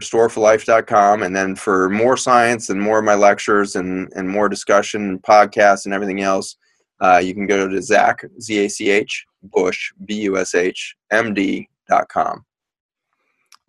[0.00, 1.22] restoreforlife.com.
[1.22, 5.22] And then for more science and more of my lectures and, and more discussion, and
[5.22, 6.56] podcasts, and everything else,
[7.00, 10.96] uh, you can go to Zach, Z A C H, Bush, B U S H,
[11.10, 12.44] M D.com.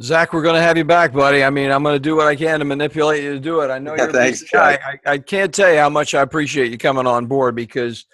[0.01, 1.43] Zach, we're going to have you back, buddy.
[1.43, 3.69] I mean, I'm going to do what I can to manipulate you to do it.
[3.69, 4.79] I know you're Thanks, guy.
[4.83, 8.05] I, I can't tell you how much I appreciate you coming on board because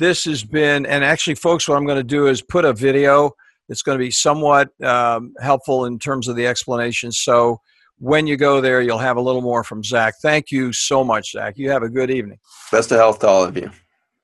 [0.00, 3.32] this has been, and actually, folks, what I'm going to do is put a video
[3.70, 7.12] it's going to be somewhat um, helpful in terms of the explanation.
[7.12, 7.60] So
[7.98, 10.14] when you go there, you'll have a little more from Zach.
[10.20, 11.56] Thank you so much, Zach.
[11.56, 12.38] You have a good evening.
[12.72, 13.70] Best of health to all of you.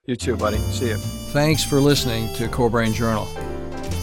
[0.07, 0.59] You too, buddy.
[0.59, 0.97] See you.
[0.97, 3.29] Thanks for listening to Core Brain Journal.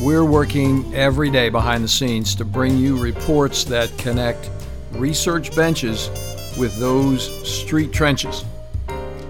[0.01, 4.49] We're working every day behind the scenes to bring you reports that connect
[4.93, 6.09] research benches
[6.57, 8.45] with those street trenches.